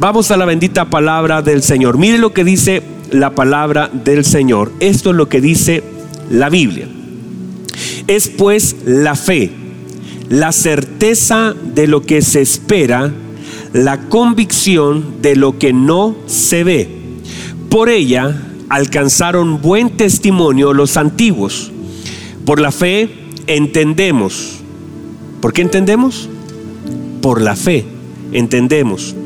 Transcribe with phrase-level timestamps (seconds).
[0.00, 1.98] Vamos a la bendita palabra del Señor.
[1.98, 4.70] Mire lo que dice la palabra del Señor.
[4.78, 5.82] Esto es lo que dice
[6.30, 6.86] la Biblia.
[8.06, 9.50] Es pues la fe,
[10.28, 13.10] la certeza de lo que se espera,
[13.72, 16.88] la convicción de lo que no se ve.
[17.68, 21.72] Por ella alcanzaron buen testimonio los antiguos.
[22.44, 23.10] Por la fe
[23.48, 24.60] entendemos.
[25.40, 26.28] ¿Por qué entendemos?
[27.20, 27.84] Por la fe
[28.30, 29.16] entendemos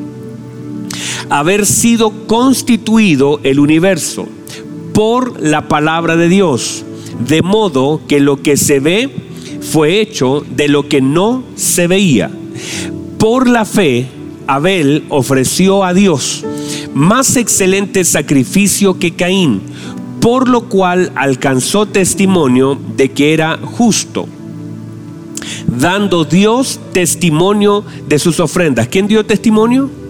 [1.32, 4.28] haber sido constituido el universo
[4.92, 6.84] por la palabra de Dios,
[7.26, 9.08] de modo que lo que se ve
[9.62, 12.30] fue hecho de lo que no se veía.
[13.16, 14.08] Por la fe,
[14.46, 16.44] Abel ofreció a Dios
[16.92, 19.62] más excelente sacrificio que Caín,
[20.20, 24.28] por lo cual alcanzó testimonio de que era justo,
[25.66, 28.88] dando Dios testimonio de sus ofrendas.
[28.88, 30.01] ¿Quién dio testimonio?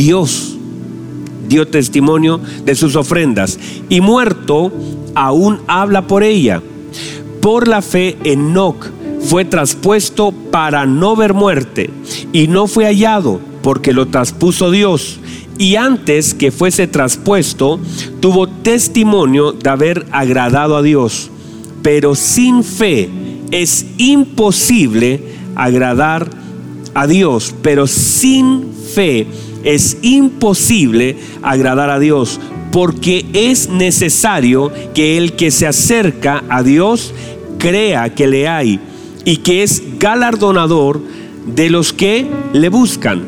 [0.00, 0.56] Dios
[1.46, 3.58] dio testimonio de sus ofrendas
[3.90, 4.72] y muerto
[5.14, 6.62] aún habla por ella.
[7.42, 8.86] Por la fe Enoch
[9.20, 11.90] fue traspuesto para no ver muerte
[12.32, 15.20] y no fue hallado porque lo traspuso Dios.
[15.58, 17.78] Y antes que fuese traspuesto,
[18.20, 21.30] tuvo testimonio de haber agradado a Dios.
[21.82, 23.10] Pero sin fe
[23.50, 25.22] es imposible
[25.56, 26.30] agradar
[26.94, 27.54] a Dios.
[27.60, 29.26] Pero sin fe
[29.64, 37.12] es imposible agradar a Dios porque es necesario que el que se acerca a Dios
[37.58, 38.80] crea que le hay
[39.24, 41.00] y que es galardonador
[41.46, 43.24] de los que le buscan.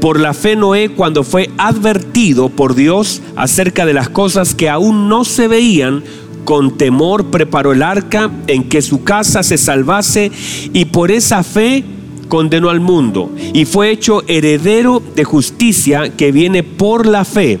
[0.00, 5.08] Por la fe Noé cuando fue advertido por Dios acerca de las cosas que aún
[5.08, 6.02] no se veían,
[6.44, 10.30] con temor preparó el arca en que su casa se salvase
[10.72, 11.84] y por esa fe
[12.28, 17.58] condenó al mundo y fue hecho heredero de justicia que viene por la fe.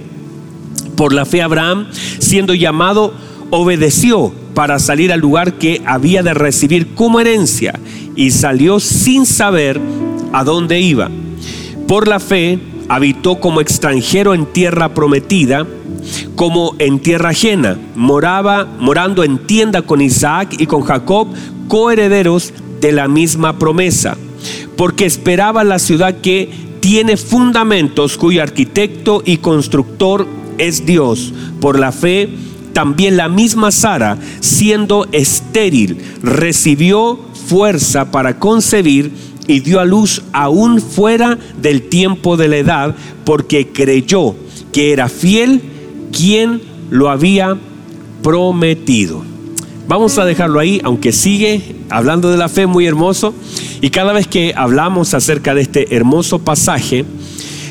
[0.96, 1.88] Por la fe Abraham,
[2.18, 3.14] siendo llamado,
[3.50, 7.78] obedeció para salir al lugar que había de recibir como herencia
[8.14, 9.80] y salió sin saber
[10.32, 11.10] a dónde iba.
[11.86, 15.66] Por la fe habitó como extranjero en tierra prometida,
[16.34, 21.28] como en tierra ajena, moraba morando en tienda con Isaac y con Jacob,
[21.68, 24.16] coherederos de la misma promesa
[24.76, 26.50] porque esperaba la ciudad que
[26.80, 30.26] tiene fundamentos, cuyo arquitecto y constructor
[30.58, 31.32] es Dios.
[31.60, 32.28] Por la fe,
[32.72, 39.10] también la misma Sara, siendo estéril, recibió fuerza para concebir
[39.48, 44.34] y dio a luz aún fuera del tiempo de la edad, porque creyó
[44.72, 45.62] que era fiel
[46.12, 46.60] quien
[46.90, 47.56] lo había
[48.22, 49.22] prometido.
[49.88, 53.34] Vamos a dejarlo ahí, aunque sigue hablando de la fe muy hermoso.
[53.80, 57.04] Y cada vez que hablamos acerca de este hermoso pasaje,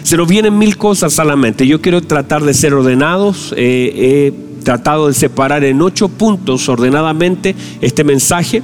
[0.03, 1.67] se nos vienen mil cosas a la mente.
[1.67, 3.53] Yo quiero tratar de ser ordenados.
[3.57, 4.33] he
[4.63, 8.63] tratado de separar en ocho puntos ordenadamente este mensaje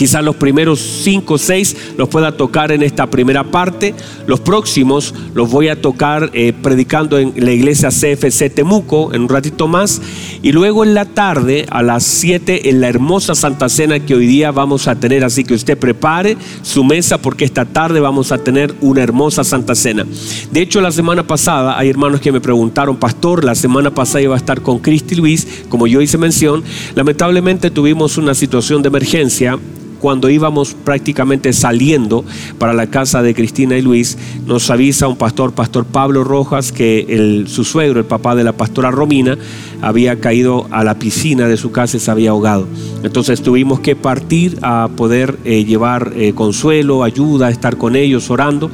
[0.00, 3.94] Quizás los primeros cinco o seis los pueda tocar en esta primera parte.
[4.26, 9.28] Los próximos los voy a tocar eh, predicando en la iglesia CFC Temuco en un
[9.28, 10.00] ratito más.
[10.40, 14.26] Y luego en la tarde, a las siete en la hermosa Santa Cena que hoy
[14.26, 15.22] día vamos a tener.
[15.22, 19.74] Así que usted prepare su mesa porque esta tarde vamos a tener una hermosa Santa
[19.74, 20.06] Cena.
[20.50, 24.34] De hecho, la semana pasada hay hermanos que me preguntaron, pastor, la semana pasada iba
[24.34, 26.64] a estar con Cristi Luis, como yo hice mención.
[26.94, 29.58] Lamentablemente tuvimos una situación de emergencia
[30.00, 32.24] cuando íbamos prácticamente saliendo
[32.58, 37.06] para la casa de Cristina y Luis, nos avisa un pastor, Pastor Pablo Rojas, que
[37.08, 39.38] el, su suegro, el papá de la pastora Romina,
[39.82, 42.66] había caído a la piscina de su casa y se había ahogado.
[43.02, 48.70] Entonces tuvimos que partir a poder eh, llevar eh, consuelo, ayuda, estar con ellos orando.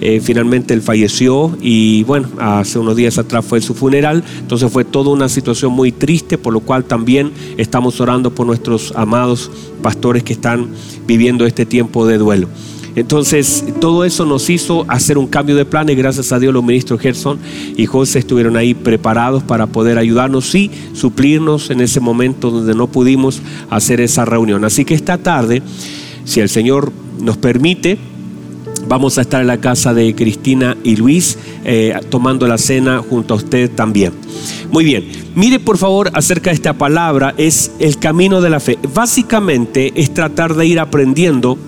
[0.00, 4.22] Eh, finalmente él falleció y bueno, hace unos días atrás fue su funeral.
[4.38, 8.92] Entonces fue toda una situación muy triste, por lo cual también estamos orando por nuestros
[8.96, 9.50] amados
[9.82, 10.68] pastores que están
[11.06, 12.48] viviendo este tiempo de duelo.
[12.96, 16.64] Entonces, todo eso nos hizo hacer un cambio de plan y gracias a Dios los
[16.64, 17.38] ministros Gerson
[17.76, 22.86] y José estuvieron ahí preparados para poder ayudarnos y suplirnos en ese momento donde no
[22.86, 24.64] pudimos hacer esa reunión.
[24.64, 25.62] Así que esta tarde,
[26.24, 26.90] si el Señor
[27.20, 27.98] nos permite,
[28.88, 33.34] vamos a estar en la casa de Cristina y Luis eh, tomando la cena junto
[33.34, 34.12] a usted también.
[34.70, 38.78] Muy bien, mire por favor acerca de esta palabra, es el camino de la fe.
[38.94, 41.58] Básicamente es tratar de ir aprendiendo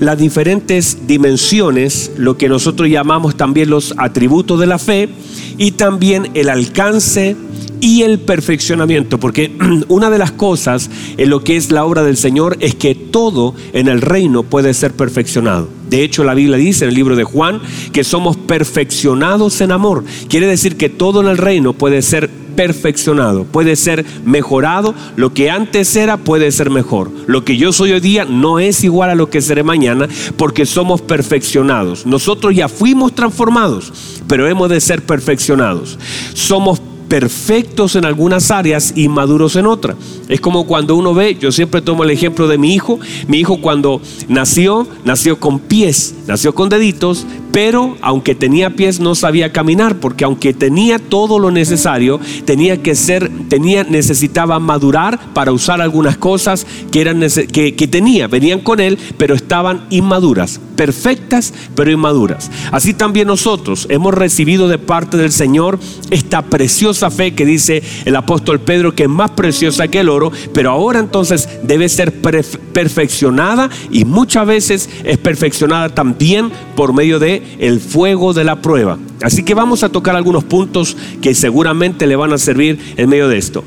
[0.00, 5.08] las diferentes dimensiones, lo que nosotros llamamos también los atributos de la fe
[5.56, 7.36] y también el alcance
[7.80, 9.52] y el perfeccionamiento, porque
[9.88, 13.54] una de las cosas en lo que es la obra del Señor es que todo
[13.72, 15.77] en el reino puede ser perfeccionado.
[15.90, 17.60] De hecho, la Biblia dice en el libro de Juan
[17.92, 20.04] que somos perfeccionados en amor.
[20.28, 24.92] Quiere decir que todo en el reino puede ser perfeccionado, puede ser mejorado.
[25.14, 27.08] Lo que antes era puede ser mejor.
[27.28, 30.66] Lo que yo soy hoy día no es igual a lo que seré mañana porque
[30.66, 32.04] somos perfeccionados.
[32.04, 33.92] Nosotros ya fuimos transformados,
[34.26, 36.00] pero hemos de ser perfeccionados.
[36.34, 39.96] Somos perfectos en algunas áreas y maduros en otras.
[40.28, 43.60] Es como cuando uno ve, yo siempre tomo el ejemplo de mi hijo, mi hijo
[43.60, 49.96] cuando nació, nació con pies, nació con deditos, pero aunque tenía pies no sabía caminar,
[49.96, 56.16] porque aunque tenía todo lo necesario, tenía que ser, tenía, necesitaba madurar para usar algunas
[56.18, 57.20] cosas que, eran,
[57.52, 62.50] que, que tenía, venían con él, pero estaban inmaduras, perfectas, pero inmaduras.
[62.70, 65.78] Así también nosotros hemos recibido de parte del Señor
[66.10, 70.32] esta preciosa fe que dice el apóstol Pedro que es más preciosa que el oro,
[70.52, 77.42] pero ahora entonces debe ser perfeccionada y muchas veces es perfeccionada también por medio de
[77.58, 78.98] el fuego de la prueba.
[79.22, 83.28] Así que vamos a tocar algunos puntos que seguramente le van a servir en medio
[83.28, 83.64] de esto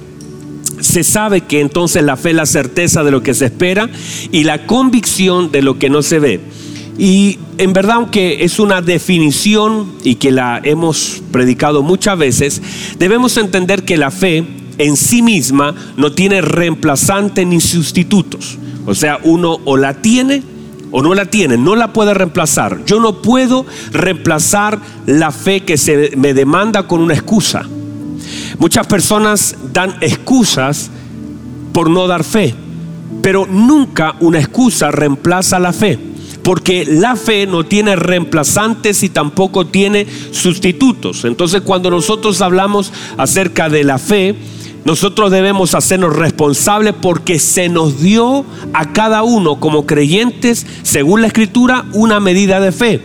[0.79, 3.89] se sabe que entonces la fe es la certeza de lo que se espera
[4.31, 6.39] y la convicción de lo que no se ve.
[6.97, 12.61] Y en verdad, aunque es una definición y que la hemos predicado muchas veces,
[12.97, 14.45] debemos entender que la fe
[14.77, 18.57] en sí misma no tiene reemplazante ni sustitutos.
[18.85, 20.43] O sea, uno o la tiene
[20.91, 22.83] o no la tiene, no la puede reemplazar.
[22.85, 27.65] Yo no puedo reemplazar la fe que se me demanda con una excusa.
[28.59, 30.91] Muchas personas dan excusas
[31.73, 32.53] por no dar fe,
[33.21, 35.97] pero nunca una excusa reemplaza la fe,
[36.43, 41.25] porque la fe no tiene reemplazantes y tampoco tiene sustitutos.
[41.25, 44.35] Entonces cuando nosotros hablamos acerca de la fe,
[44.83, 51.27] nosotros debemos hacernos responsables porque se nos dio a cada uno como creyentes, según la
[51.27, 53.01] escritura, una medida de fe.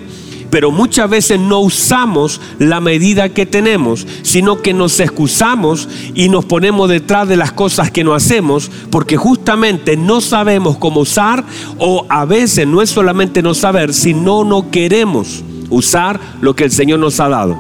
[0.51, 6.45] Pero muchas veces no usamos la medida que tenemos, sino que nos excusamos y nos
[6.45, 11.45] ponemos detrás de las cosas que no hacemos porque justamente no sabemos cómo usar
[11.79, 16.71] o a veces no es solamente no saber, sino no queremos usar lo que el
[16.71, 17.59] Señor nos ha dado.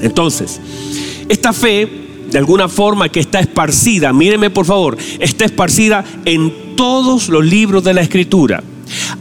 [0.00, 0.60] Entonces,
[1.28, 7.28] esta fe de alguna forma que está esparcida, míreme por favor, está esparcida en todos
[7.28, 8.62] los libros de la Escritura.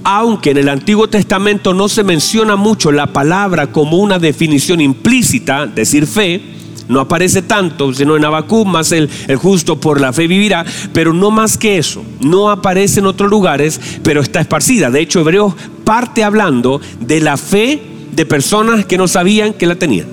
[0.03, 5.67] Aunque en el Antiguo Testamento no se menciona mucho la palabra como una definición implícita,
[5.67, 6.41] decir fe,
[6.87, 11.13] no aparece tanto, sino en Abacú más el, el, justo por la fe vivirá, pero
[11.13, 14.89] no más que eso, no aparece en otros lugares, pero está esparcida.
[14.89, 17.79] De hecho, Hebreos parte hablando de la fe
[18.11, 20.07] de personas que no sabían que la tenían.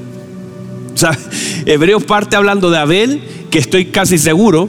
[0.94, 1.18] O sea,
[1.66, 4.68] Hebreos parte hablando de Abel, que estoy casi seguro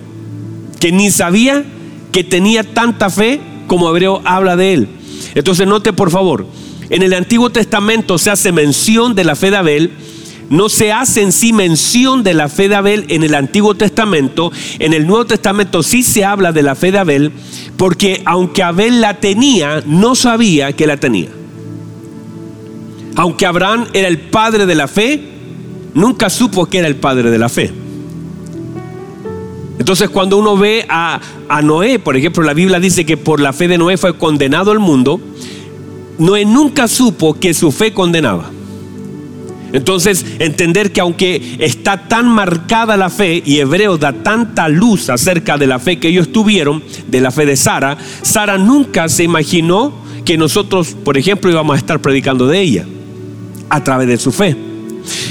[0.79, 1.65] que ni sabía
[2.11, 4.87] que tenía tanta fe como Hebreo habla de él.
[5.35, 6.47] Entonces note por favor,
[6.89, 9.91] en el Antiguo Testamento se hace mención de la fe de Abel,
[10.49, 14.51] no se hace en sí mención de la fe de Abel en el Antiguo Testamento,
[14.79, 17.31] en el Nuevo Testamento sí se habla de la fe de Abel,
[17.75, 21.29] porque aunque Abel la tenía, no sabía que la tenía.
[23.17, 25.21] Aunque Abraham era el padre de la fe,
[25.93, 27.86] nunca supo que era el padre de la fe.
[29.79, 31.19] Entonces cuando uno ve a,
[31.63, 34.79] Noé, por ejemplo, la Biblia dice que por la fe de Noé fue condenado el
[34.79, 35.19] mundo,
[36.17, 38.51] Noé nunca supo que su fe condenaba.
[39.73, 45.57] Entonces, entender que aunque está tan marcada la fe y Hebreo da tanta luz acerca
[45.57, 49.93] de la fe que ellos tuvieron, de la fe de Sara, Sara nunca se imaginó
[50.23, 52.85] que nosotros, por ejemplo, íbamos a estar predicando de ella
[53.69, 54.55] a través de su fe.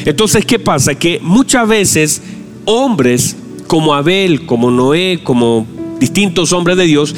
[0.04, 0.94] Entonces, ¿qué pasa?
[0.94, 2.22] Que muchas veces
[2.66, 3.36] hombres
[3.66, 5.66] como Abel, como Noé, como
[5.98, 7.14] distintos hombres de Dios,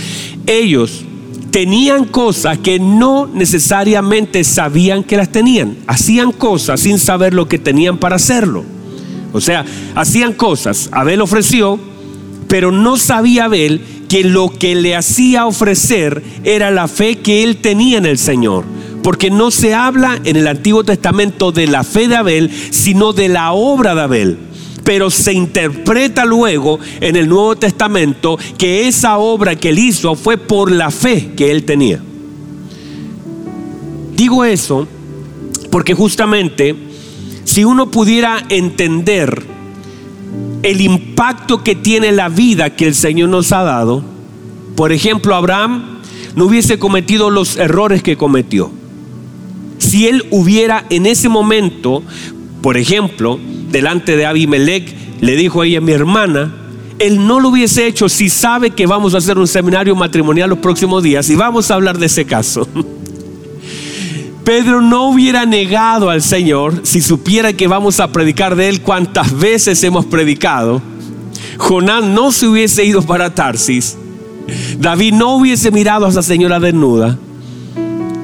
[0.46, 1.04] ellos
[1.50, 5.76] tenían cosas que no necesariamente sabían que las tenían.
[5.86, 8.64] Hacían cosas sin saber lo que tenían para hacerlo.
[9.32, 9.64] O sea,
[9.94, 10.88] hacían cosas.
[10.92, 11.78] Abel ofreció,
[12.48, 17.58] pero no sabía Abel que lo que le hacía ofrecer era la fe que él
[17.58, 18.64] tenía en el Señor.
[19.02, 23.28] Porque no se habla en el Antiguo Testamento de la fe de Abel, sino de
[23.28, 24.38] la obra de Abel.
[24.88, 30.38] Pero se interpreta luego en el Nuevo Testamento que esa obra que él hizo fue
[30.38, 32.00] por la fe que él tenía.
[34.16, 34.88] Digo eso
[35.70, 36.74] porque justamente
[37.44, 39.42] si uno pudiera entender
[40.62, 44.02] el impacto que tiene la vida que el Señor nos ha dado,
[44.74, 45.98] por ejemplo, Abraham
[46.34, 48.70] no hubiese cometido los errores que cometió
[49.78, 52.02] si él hubiera en ese momento,
[52.62, 53.38] por ejemplo,
[53.70, 56.52] delante de Abimelech, le dijo a ella, mi hermana,
[56.98, 60.58] él no lo hubiese hecho si sabe que vamos a hacer un seminario matrimonial los
[60.58, 62.66] próximos días y vamos a hablar de ese caso.
[64.44, 69.38] Pedro no hubiera negado al Señor si supiera que vamos a predicar de Él cuantas
[69.38, 70.80] veces hemos predicado.
[71.58, 73.96] Jonás no se hubiese ido para Tarsis.
[74.78, 77.18] David no hubiese mirado a esa señora desnuda.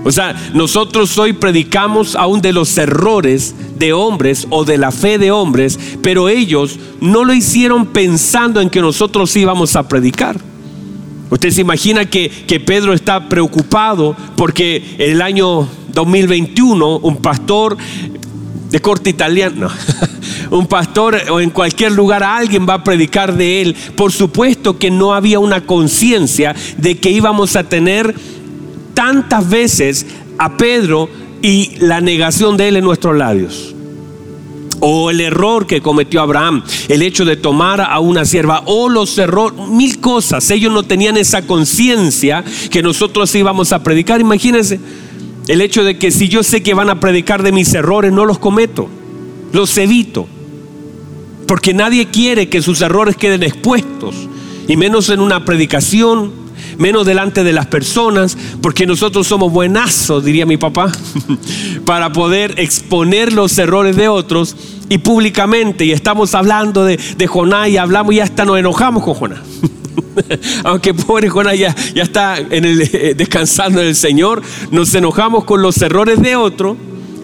[0.05, 5.19] O sea, nosotros hoy predicamos aún de los errores de hombres o de la fe
[5.19, 10.37] de hombres, pero ellos no lo hicieron pensando en que nosotros íbamos a predicar.
[11.31, 17.77] Usted se imagina que, que Pedro está preocupado porque en el año 2021 un pastor
[18.71, 19.69] de corte italiano,
[20.51, 23.77] un pastor o en cualquier lugar alguien va a predicar de él.
[23.97, 28.15] Por supuesto que no había una conciencia de que íbamos a tener
[28.95, 30.07] tantas veces
[30.39, 31.09] a Pedro
[31.45, 33.75] y la negación de él en nuestros labios.
[34.81, 39.19] O el error que cometió Abraham, el hecho de tomar a una sierva, o los
[39.19, 40.51] errores, mil cosas.
[40.51, 44.23] Ellos no tenían esa conciencia que nosotros íbamos a predicar.
[44.23, 44.81] Imagínense
[45.47, 48.25] el hecho de que si yo sé que van a predicar de mis errores, no
[48.25, 48.89] los cometo,
[49.53, 50.27] los evito.
[51.47, 54.15] Porque nadie quiere que sus errores queden expuestos,
[54.67, 56.44] y menos en una predicación
[56.79, 60.91] menos delante de las personas, porque nosotros somos buenazos, diría mi papá,
[61.85, 64.57] para poder exponer los errores de otros
[64.89, 65.85] y públicamente.
[65.85, 69.41] Y estamos hablando de, de Jonás y hablamos y hasta nos enojamos con Jonás.
[70.65, 75.45] Aunque pobre Jonás ya, ya está en el, eh, descansando en el Señor, nos enojamos
[75.45, 76.77] con los errores de otro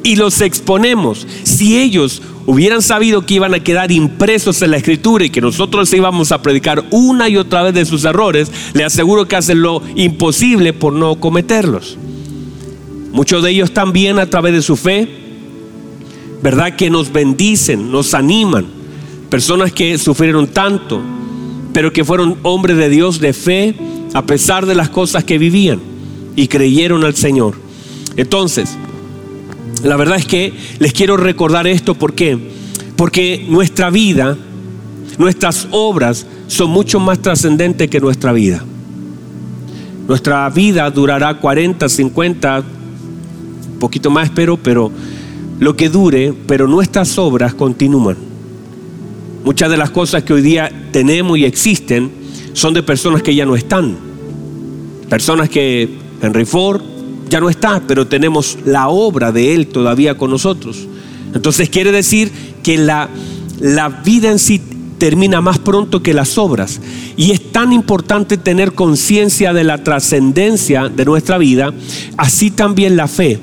[0.03, 1.27] y los exponemos.
[1.45, 5.93] Si ellos hubieran sabido que iban a quedar impresos en la escritura y que nosotros
[5.93, 9.81] íbamos a predicar una y otra vez de sus errores, le aseguro que hacen lo
[9.95, 11.97] imposible por no cometerlos.
[13.13, 15.09] Muchos de ellos también a través de su fe,
[16.43, 16.75] ¿verdad?
[16.75, 18.67] Que nos bendicen, nos animan.
[19.29, 21.01] Personas que sufrieron tanto,
[21.73, 23.77] pero que fueron hombres de Dios de fe
[24.13, 25.79] a pesar de las cosas que vivían
[26.35, 27.55] y creyeron al Señor.
[28.17, 28.77] Entonces,
[29.83, 32.39] la verdad es que les quiero recordar esto, ¿por qué?
[32.97, 34.37] Porque nuestra vida,
[35.19, 38.63] nuestras obras son mucho más trascendentes que nuestra vida.
[40.07, 42.63] Nuestra vida durará 40, 50,
[43.73, 44.91] un poquito más espero, pero
[45.61, 48.17] lo que dure, pero nuestras obras continúan.
[49.45, 52.11] Muchas de las cosas que hoy día tenemos y existen
[52.53, 53.97] son de personas que ya no están.
[55.09, 55.89] Personas que
[56.21, 56.83] Henry Ford,
[57.31, 60.87] ya no está, pero tenemos la obra de Él todavía con nosotros.
[61.33, 62.31] Entonces quiere decir
[62.63, 63.09] que la,
[63.61, 64.61] la vida en sí
[64.99, 66.81] termina más pronto que las obras.
[67.17, 71.73] Y es tan importante tener conciencia de la trascendencia de nuestra vida,
[72.17, 73.39] así también la fe.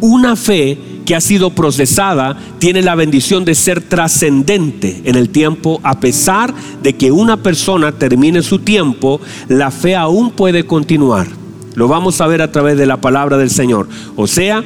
[0.00, 5.78] Una fe que ha sido procesada tiene la bendición de ser trascendente en el tiempo,
[5.84, 6.52] a pesar
[6.82, 11.45] de que una persona termine su tiempo, la fe aún puede continuar.
[11.76, 13.86] Lo vamos a ver a través de la palabra del Señor.
[14.16, 14.64] O sea,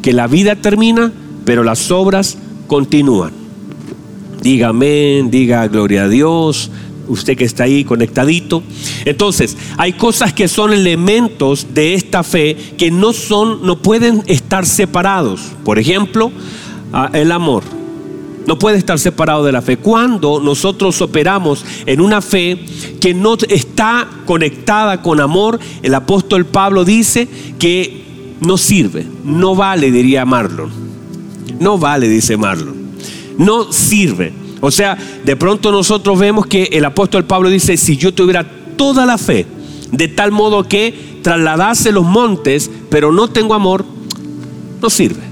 [0.00, 1.12] que la vida termina,
[1.44, 2.38] pero las obras
[2.68, 3.32] continúan.
[4.42, 6.70] Diga amén, diga gloria a Dios,
[7.08, 8.62] usted que está ahí conectadito.
[9.04, 14.66] Entonces, hay cosas que son elementos de esta fe que no son, no pueden estar
[14.66, 15.52] separados.
[15.64, 16.30] Por ejemplo,
[16.92, 17.64] ah, el amor
[18.46, 19.76] no puede estar separado de la fe.
[19.76, 22.64] Cuando nosotros operamos en una fe
[23.00, 28.04] que no está conectada con amor, el apóstol Pablo dice que
[28.40, 30.70] no sirve, no vale, diría Marlon.
[31.58, 32.74] No vale, dice Marlon.
[33.38, 34.32] No sirve.
[34.60, 39.06] O sea, de pronto nosotros vemos que el apóstol Pablo dice, si yo tuviera toda
[39.06, 39.46] la fe,
[39.90, 43.84] de tal modo que trasladase los montes, pero no tengo amor,
[44.80, 45.25] no sirve.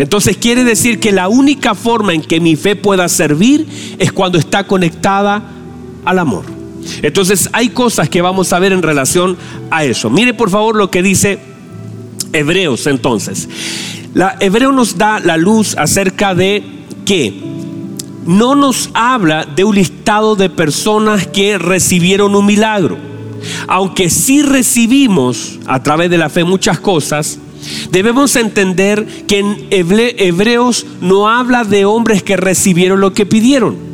[0.00, 3.66] Entonces quiere decir que la única forma en que mi fe pueda servir
[3.98, 5.42] es cuando está conectada
[6.06, 6.44] al amor.
[7.02, 9.36] Entonces hay cosas que vamos a ver en relación
[9.70, 10.08] a eso.
[10.08, 11.38] Mire por favor lo que dice
[12.32, 13.46] Hebreos entonces.
[14.40, 16.64] Hebreo nos da la luz acerca de
[17.04, 17.34] que
[18.24, 22.96] no nos habla de un listado de personas que recibieron un milagro.
[23.68, 27.38] Aunque sí recibimos a través de la fe muchas cosas,
[27.90, 33.90] Debemos entender que en Hebreos no habla de hombres que recibieron lo que pidieron.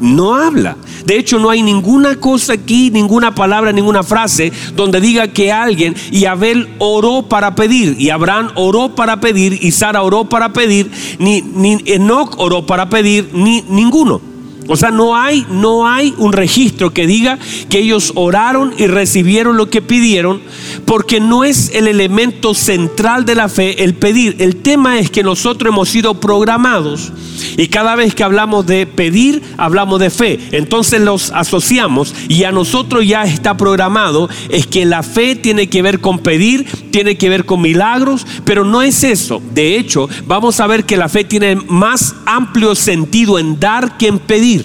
[0.00, 0.76] No habla.
[1.04, 5.94] De hecho, no hay ninguna cosa aquí, ninguna palabra, ninguna frase donde diga que alguien,
[6.10, 10.90] y Abel oró para pedir, y Abraham oró para pedir, y Sara oró para pedir,
[11.18, 14.29] ni, ni Enoch oró para pedir, ni ninguno.
[14.68, 17.38] O sea, no hay, no hay un registro que diga
[17.68, 20.40] que ellos oraron y recibieron lo que pidieron,
[20.84, 24.36] porque no es el elemento central de la fe el pedir.
[24.38, 27.12] El tema es que nosotros hemos sido programados
[27.56, 30.38] y cada vez que hablamos de pedir, hablamos de fe.
[30.52, 35.82] Entonces los asociamos y a nosotros ya está programado, es que la fe tiene que
[35.82, 39.42] ver con pedir, tiene que ver con milagros, pero no es eso.
[39.52, 44.08] De hecho, vamos a ver que la fe tiene más amplio sentido en dar que
[44.08, 44.59] en pedir.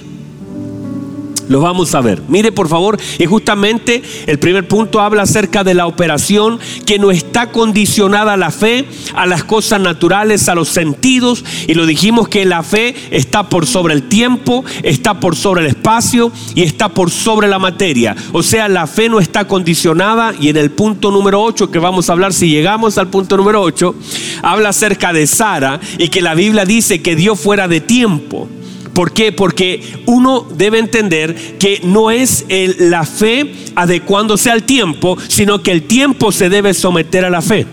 [1.47, 2.21] Lo vamos a ver.
[2.27, 7.11] Mire por favor, y justamente el primer punto habla acerca de la operación que no
[7.11, 11.43] está condicionada a la fe, a las cosas naturales, a los sentidos.
[11.67, 15.67] Y lo dijimos que la fe está por sobre el tiempo, está por sobre el
[15.67, 18.15] espacio y está por sobre la materia.
[18.31, 22.09] O sea, la fe no está condicionada y en el punto número 8 que vamos
[22.09, 23.95] a hablar si llegamos al punto número 8,
[24.41, 28.47] habla acerca de Sara y que la Biblia dice que dio fuera de tiempo.
[28.95, 29.33] ¿Por qué?
[29.33, 32.45] Porque uno debe entender que no es
[32.79, 37.67] la fe adecuándose al tiempo, sino que el tiempo se debe someter a la fe.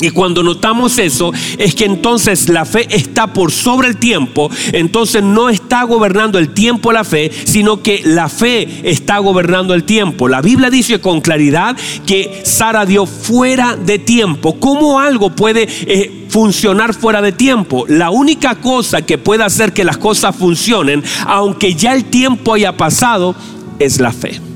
[0.00, 5.22] Y cuando notamos eso, es que entonces la fe está por sobre el tiempo, entonces
[5.22, 10.28] no está gobernando el tiempo la fe, sino que la fe está gobernando el tiempo.
[10.28, 11.76] La Biblia dice con claridad
[12.06, 14.60] que Sara dio fuera de tiempo.
[14.60, 17.84] ¿Cómo algo puede eh, funcionar fuera de tiempo?
[17.88, 22.76] La única cosa que puede hacer que las cosas funcionen, aunque ya el tiempo haya
[22.76, 23.34] pasado,
[23.78, 24.47] es la fe.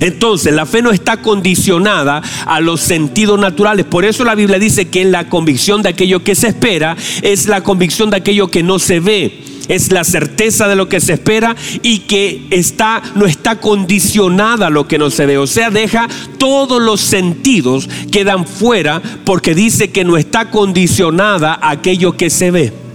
[0.00, 3.86] Entonces, la fe no está condicionada a los sentidos naturales.
[3.86, 7.62] Por eso la Biblia dice que la convicción de aquello que se espera es la
[7.62, 11.54] convicción de aquello que no se ve es la certeza de lo que se espera
[11.82, 16.08] y que está no está condicionada a lo que no se ve, o sea, deja
[16.38, 22.50] todos los sentidos quedan fuera porque dice que no está condicionada a aquello que se
[22.50, 22.87] ve.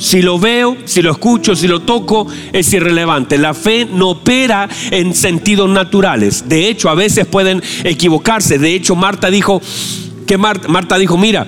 [0.00, 3.36] Si lo veo, si lo escucho, si lo toco, es irrelevante.
[3.36, 6.48] La fe no opera en sentidos naturales.
[6.48, 8.58] De hecho, a veces pueden equivocarse.
[8.58, 9.60] De hecho, Marta dijo
[10.26, 11.46] que Marta, dijo, mira,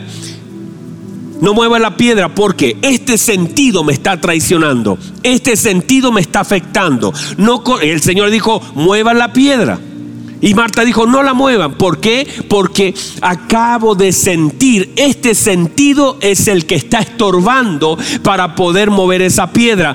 [1.40, 4.98] no mueva la piedra porque este sentido me está traicionando.
[5.22, 7.14] Este sentido me está afectando.
[7.38, 9.80] No, el Señor dijo, mueva la piedra.
[10.42, 11.74] Y Marta dijo, no la muevan.
[11.74, 12.26] ¿Por qué?
[12.48, 19.52] Porque acabo de sentir, este sentido es el que está estorbando para poder mover esa
[19.52, 19.94] piedra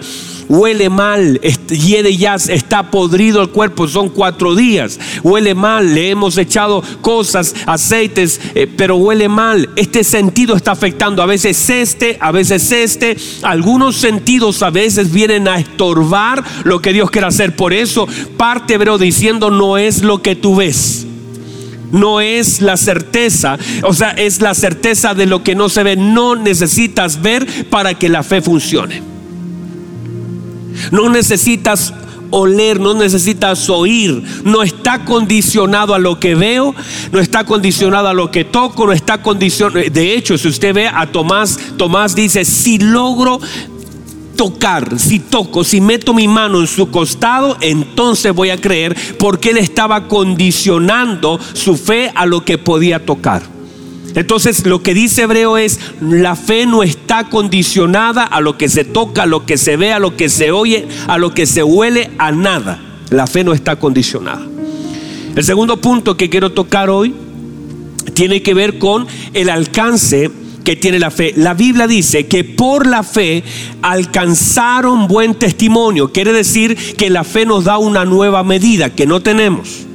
[0.50, 6.38] huele mal, hiede ya, está podrido el cuerpo, son cuatro días, huele mal, le hemos
[6.38, 9.70] echado cosas, aceites, eh, pero huele mal.
[9.76, 15.48] Este sentido está afectando, a veces este, a veces este, algunos sentidos a veces vienen
[15.48, 17.56] a estorbar lo que Dios quiere hacer.
[17.56, 18.08] Por eso
[18.38, 21.06] parte Hebreo diciendo no es lo que tú ves
[21.92, 25.96] no es la certeza, o sea, es la certeza de lo que no se ve.
[25.96, 29.17] No necesitas ver para que la fe funcione.
[30.92, 31.94] No necesitas
[32.30, 36.76] oler, no necesitas oír, no está condicionado a lo que veo,
[37.12, 39.80] no está condicionado a lo que toco, no está condicionado.
[39.90, 43.40] De hecho, si usted ve a Tomás, Tomás dice, si logro
[44.36, 49.50] tocar, si toco, si meto mi mano en su costado, entonces voy a creer porque
[49.50, 53.57] él estaba condicionando su fe a lo que podía tocar.
[54.18, 58.84] Entonces lo que dice Hebreo es, la fe no está condicionada a lo que se
[58.84, 61.62] toca, a lo que se ve, a lo que se oye, a lo que se
[61.62, 62.82] huele, a nada.
[63.12, 64.44] La fe no está condicionada.
[65.36, 67.14] El segundo punto que quiero tocar hoy
[68.16, 70.32] tiene que ver con el alcance
[70.64, 71.34] que tiene la fe.
[71.36, 73.44] La Biblia dice que por la fe
[73.84, 76.12] alcanzaron buen testimonio.
[76.12, 79.87] Quiere decir que la fe nos da una nueva medida que no tenemos.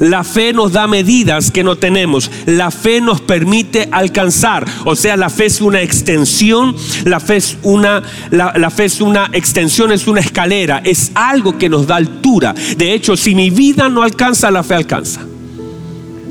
[0.00, 2.30] La fe nos da medidas que no tenemos.
[2.46, 4.66] La fe nos permite alcanzar.
[4.84, 6.74] O sea, la fe es una extensión.
[7.04, 10.80] La fe es una, la, fe es una extensión, es una escalera.
[10.84, 12.54] Es algo que nos da altura.
[12.76, 15.20] De hecho, si mi vida no alcanza, la fe alcanza.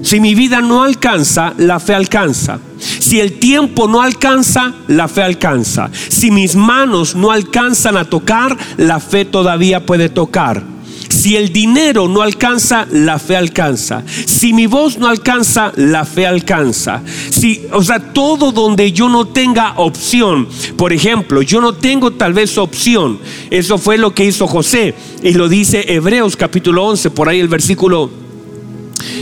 [0.01, 2.59] Si mi vida no alcanza, la fe alcanza.
[2.79, 5.91] Si el tiempo no alcanza, la fe alcanza.
[5.93, 10.78] Si mis manos no alcanzan a tocar, la fe todavía puede tocar.
[11.19, 14.03] Si el dinero no alcanza, la fe alcanza.
[14.07, 17.03] Si mi voz no alcanza, la fe alcanza.
[17.29, 20.47] Si, o sea, todo donde yo no tenga opción.
[20.77, 23.19] Por ejemplo, yo no tengo tal vez opción.
[23.49, 24.95] Eso fue lo que hizo José.
[25.21, 28.09] Y lo dice Hebreos capítulo 11, por ahí el versículo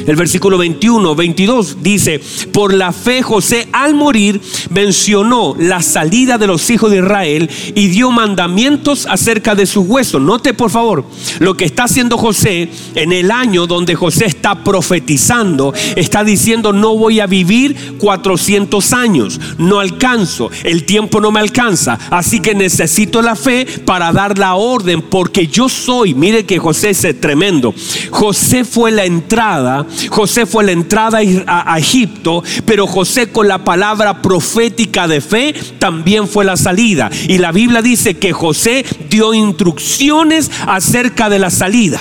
[0.05, 2.21] El versículo 21, 22 dice,
[2.51, 7.87] por la fe José al morir mencionó la salida de los hijos de Israel y
[7.87, 10.21] dio mandamientos acerca de sus huesos.
[10.21, 11.05] Note por favor
[11.39, 16.97] lo que está haciendo José en el año donde José está profetizando, está diciendo no
[16.97, 23.21] voy a vivir 400 años, no alcanzo, el tiempo no me alcanza, así que necesito
[23.21, 27.73] la fe para dar la orden porque yo soy, mire que José es tremendo,
[28.09, 29.76] José fue la entrada,
[30.09, 36.27] José fue la entrada a, Egipto, pero José con la palabra profética de fe también
[36.27, 37.09] fue la salida.
[37.27, 41.99] Y la Biblia dice que José dio instrucciones acerca de la salida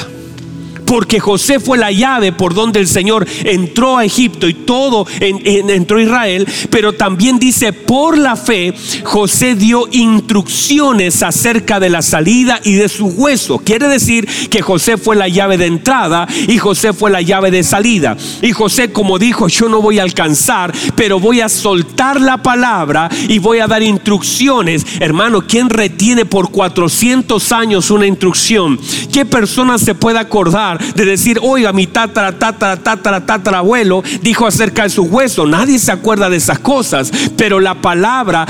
[0.86, 5.98] porque José fue la llave por donde el Señor entró a Egipto y todo entró
[5.98, 8.72] a Israel, pero también dice, por la fe,
[9.04, 13.58] José dio instrucciones acerca de la salida y de su hueso.
[13.58, 17.62] Quiere decir que José fue la llave de entrada y José fue la llave de
[17.62, 18.16] salida.
[18.42, 23.08] Y José, como dijo, yo no voy a alcanzar, pero voy a soltar la palabra
[23.28, 24.86] y voy a dar instrucciones.
[25.00, 28.78] Hermano, ¿quién retiene por 400 años una instrucción?
[29.12, 30.75] ¿Qué persona se puede acordar?
[30.94, 35.48] De decir, oiga, mi tatara, tatara, tatara, tatara abuelo dijo acerca de sus huesos.
[35.48, 38.46] Nadie se acuerda de esas cosas, pero la palabra,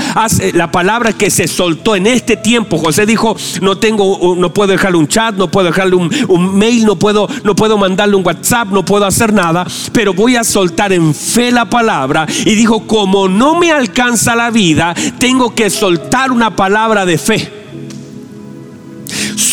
[0.53, 4.97] la palabra que se soltó en este tiempo, José dijo, no tengo, no puedo dejarle
[4.97, 8.69] un chat, no puedo dejarle un, un mail, no puedo, no puedo mandarle un WhatsApp,
[8.69, 12.25] no puedo hacer nada, pero voy a soltar en fe la palabra.
[12.45, 17.56] Y dijo, como no me alcanza la vida, tengo que soltar una palabra de fe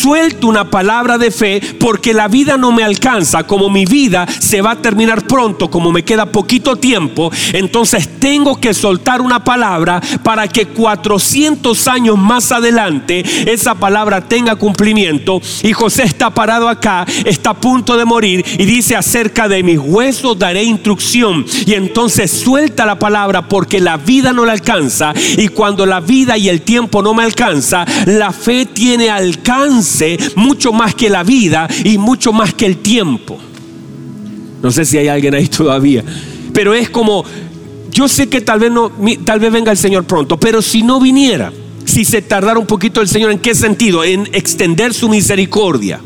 [0.05, 4.61] suelto una palabra de fe porque la vida no me alcanza, como mi vida se
[4.61, 9.99] va a terminar pronto, como me queda poquito tiempo, entonces tengo que soltar una palabra
[10.21, 15.41] para que 400 años más adelante esa palabra tenga cumplimiento.
[15.63, 19.79] Y José está parado acá, está a punto de morir y dice acerca de mis
[19.79, 21.47] huesos daré instrucción.
[21.65, 25.13] Y entonces suelta la palabra porque la vida no le alcanza.
[25.35, 29.94] Y cuando la vida y el tiempo no me alcanza, la fe tiene alcance
[30.35, 33.37] mucho más que la vida y mucho más que el tiempo.
[34.61, 36.03] No sé si hay alguien ahí todavía,
[36.53, 37.23] pero es como
[37.91, 38.91] yo sé que tal vez no
[39.23, 41.53] tal vez venga el Señor pronto, pero si no viniera,
[41.85, 44.03] si se tardara un poquito el Señor, ¿en qué sentido?
[44.03, 46.01] En extender su misericordia.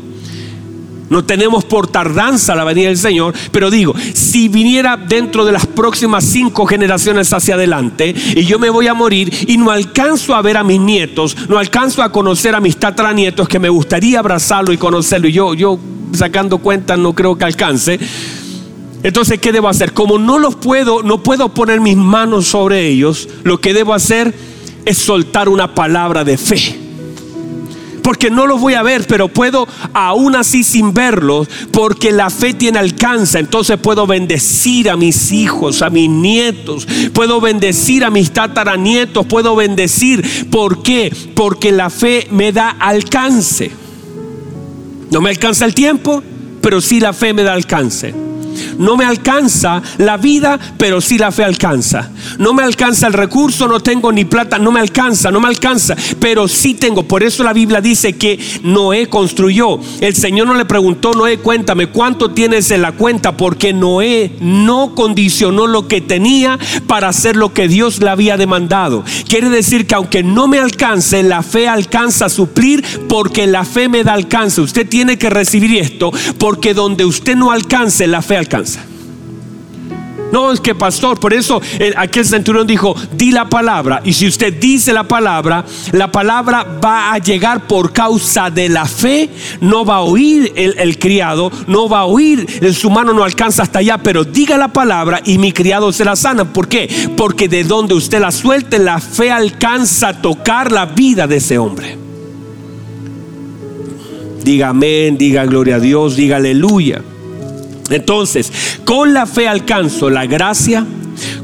[1.10, 5.66] No tenemos por tardanza la venida del Señor, pero digo, si viniera dentro de las
[5.66, 10.40] próximas cinco generaciones hacia adelante y yo me voy a morir y no alcanzo a
[10.40, 14.72] ver a mis nietos, no alcanzo a conocer a mis tataranietos que me gustaría abrazarlo
[14.72, 15.80] y conocerlo y yo, yo
[16.12, 17.98] sacando cuentas no creo que alcance.
[19.02, 19.92] Entonces, ¿qué debo hacer?
[19.92, 24.32] Como no los puedo, no puedo poner mis manos sobre ellos, lo que debo hacer
[24.84, 26.89] es soltar una palabra de fe
[28.02, 32.54] porque no los voy a ver, pero puedo aún así sin verlos, porque la fe
[32.54, 33.38] tiene alcance.
[33.38, 39.56] Entonces puedo bendecir a mis hijos, a mis nietos, puedo bendecir a mis tataranietos, puedo
[39.56, 40.48] bendecir.
[40.50, 41.14] ¿Por qué?
[41.34, 43.70] Porque la fe me da alcance.
[45.10, 46.22] No me alcanza el tiempo,
[46.60, 48.29] pero sí la fe me da alcance.
[48.78, 52.10] No me alcanza la vida, pero sí la fe alcanza.
[52.38, 55.96] No me alcanza el recurso, no tengo ni plata, no me alcanza, no me alcanza,
[56.18, 57.02] pero sí tengo.
[57.04, 59.78] Por eso la Biblia dice que Noé construyó.
[60.00, 63.36] El Señor no le preguntó, Noé, cuéntame, ¿cuánto tienes en la cuenta?
[63.36, 69.04] Porque Noé no condicionó lo que tenía para hacer lo que Dios le había demandado.
[69.28, 73.88] Quiere decir que aunque no me alcance, la fe alcanza a suplir porque la fe
[73.88, 74.60] me da alcance.
[74.60, 78.49] Usted tiene que recibir esto porque donde usted no alcance, la fe alcanza.
[80.32, 84.00] No, es que pastor, por eso eh, aquel centurión dijo, di la palabra.
[84.04, 88.84] Y si usted dice la palabra, la palabra va a llegar por causa de la
[88.84, 89.28] fe.
[89.60, 93.62] No va a oír el, el criado, no va a oír, su mano no alcanza
[93.62, 96.44] hasta allá, pero diga la palabra y mi criado será sana.
[96.44, 96.88] ¿Por qué?
[97.16, 101.58] Porque de donde usted la suelte, la fe alcanza a tocar la vida de ese
[101.58, 101.98] hombre.
[104.44, 107.02] Diga amén, diga gloria a Dios, diga aleluya.
[107.90, 108.52] Entonces,
[108.84, 110.86] con la fe alcanzo la gracia,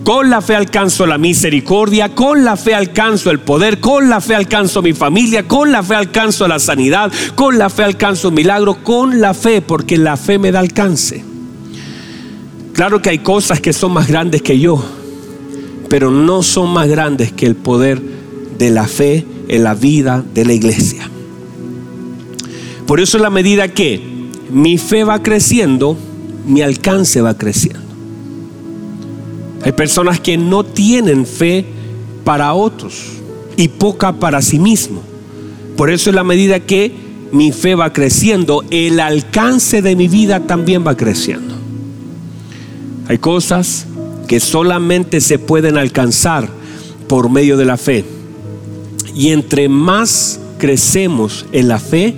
[0.05, 4.35] con la fe alcanzo la misericordia, con la fe alcanzo el poder, con la fe
[4.35, 9.21] alcanzo mi familia, con la fe alcanzo la sanidad, con la fe alcanzo milagro, con
[9.21, 11.25] la fe, porque la fe me da alcance.
[12.73, 14.85] Claro que hay cosas que son más grandes que yo,
[15.89, 18.01] pero no son más grandes que el poder
[18.59, 21.11] de la fe en la vida de la iglesia.
[22.87, 24.01] Por eso en la medida que
[24.51, 25.97] mi fe va creciendo,
[26.47, 27.81] mi alcance va creciendo.
[29.65, 31.65] Hay personas que no tienen fe
[32.25, 32.95] para otros
[33.57, 35.03] y poca para sí mismo.
[35.77, 36.93] Por eso en la medida que
[37.33, 41.55] mi fe va creciendo, el alcance de mi vida también va creciendo.
[43.09, 43.87] Hay cosas
[44.27, 46.49] que solamente se pueden alcanzar
[47.09, 48.05] por medio de la fe.
[49.15, 52.15] Y entre más crecemos en la fe,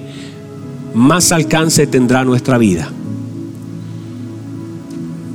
[0.95, 2.91] más alcance tendrá nuestra vida.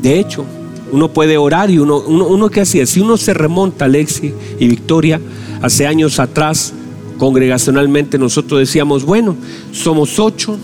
[0.04, 0.46] De hecho,
[0.92, 5.22] uno puede orar y uno, uno, que hacía, si uno se remonta, Alexi y Victoria,
[5.62, 6.74] hace años atrás,
[7.18, 9.38] congregacionalmente nosotros decíamos, bueno,
[9.72, 10.58] somos ocho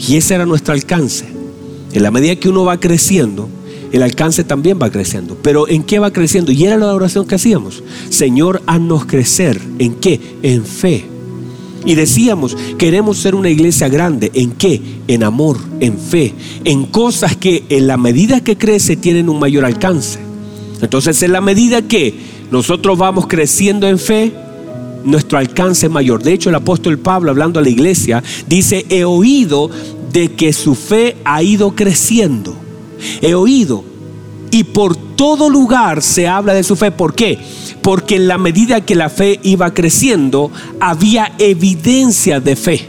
[0.00, 1.24] y ese era nuestro alcance.
[1.92, 3.48] En la medida que uno va creciendo,
[3.92, 5.36] el alcance también va creciendo.
[5.40, 6.50] Pero ¿en qué va creciendo?
[6.50, 7.84] Y era la oración que hacíamos.
[8.10, 9.60] Señor, haznos crecer.
[9.78, 10.20] ¿En qué?
[10.42, 11.04] En fe.
[11.84, 14.30] Y decíamos, queremos ser una iglesia grande.
[14.34, 14.80] ¿En qué?
[15.06, 19.64] En amor, en fe, en cosas que en la medida que crece tienen un mayor
[19.64, 20.18] alcance.
[20.80, 22.14] Entonces, en la medida que
[22.50, 24.32] nosotros vamos creciendo en fe,
[25.04, 26.22] nuestro alcance es mayor.
[26.22, 29.70] De hecho, el apóstol Pablo, hablando a la iglesia, dice, he oído
[30.12, 32.54] de que su fe ha ido creciendo.
[33.22, 33.84] He oído.
[34.50, 36.90] Y por todo lugar se habla de su fe.
[36.90, 37.38] ¿Por qué?
[37.82, 42.88] Porque en la medida que la fe iba creciendo, había evidencia de fe.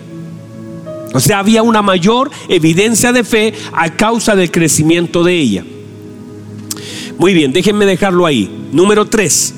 [1.13, 5.65] O sea, había una mayor evidencia de fe a causa del crecimiento de ella.
[7.17, 8.49] Muy bien, déjenme dejarlo ahí.
[8.71, 9.55] Número 3.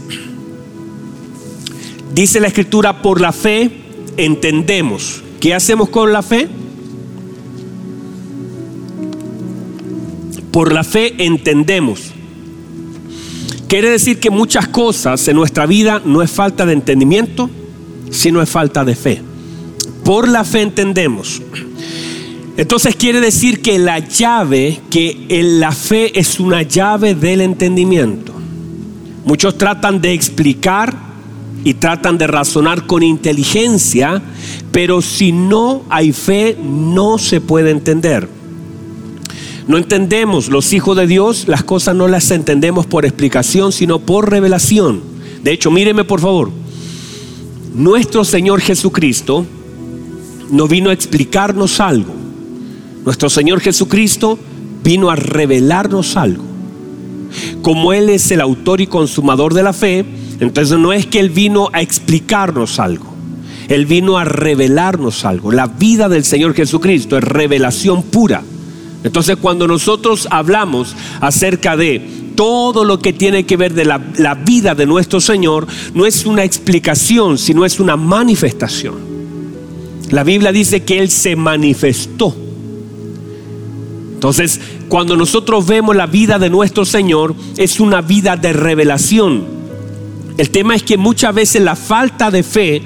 [2.14, 3.70] Dice la escritura, por la fe
[4.18, 5.22] entendemos.
[5.40, 6.48] ¿Qué hacemos con la fe?
[10.52, 12.12] Por la fe entendemos.
[13.68, 17.50] Quiere decir que muchas cosas en nuestra vida no es falta de entendimiento,
[18.10, 19.22] sino es falta de fe.
[20.04, 21.42] Por la fe entendemos.
[22.58, 28.34] Entonces quiere decir que la llave, que en la fe es una llave del entendimiento.
[29.24, 30.94] Muchos tratan de explicar
[31.64, 34.22] y tratan de razonar con inteligencia,
[34.72, 38.40] pero si no hay fe no se puede entender.
[39.72, 44.30] No entendemos, los hijos de Dios, las cosas no las entendemos por explicación, sino por
[44.30, 45.02] revelación.
[45.46, 46.52] De hecho, míreme por favor,
[47.74, 49.46] nuestro Señor Jesucristo
[50.52, 52.14] no vino a explicarnos algo.
[53.06, 54.38] Nuestro Señor Jesucristo
[54.84, 56.44] vino a revelarnos algo.
[57.62, 60.04] Como Él es el autor y consumador de la fe,
[60.42, 63.06] entonces no es que Él vino a explicarnos algo.
[63.70, 65.54] Él vino a revelarnos algo.
[65.54, 68.44] La vida del Señor Jesucristo es revelación pura.
[69.04, 73.98] Entonces cuando nosotros hablamos acerca de todo lo que tiene que ver de la,
[74.36, 78.96] vida de nuestro Señor, no es una explicación, sino es una manifestación.
[80.10, 82.36] La Biblia dice que Él se manifestó.
[84.14, 89.46] Entonces, cuando nosotros vemos la vida de nuestro Señor, es una vida de revelación.
[90.38, 92.82] El tema es que muchas veces la falta de fe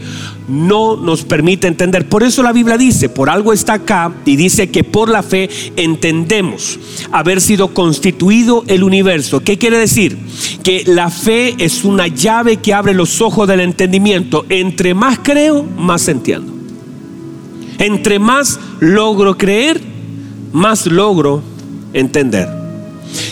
[0.48, 2.08] no nos permite entender.
[2.08, 5.50] Por eso la Biblia dice, por algo está acá y dice que por la fe
[5.76, 6.80] entendemos
[7.12, 9.42] haber sido constituido el universo.
[9.42, 10.18] ¿Qué quiere decir?
[10.64, 14.46] Que la fe es una llave que abre los ojos del entendimiento.
[14.50, 16.54] Entre más creo, más entiendo.
[17.80, 19.82] Entre más logro creer,
[20.54, 21.42] más logro
[21.94, 22.48] entender.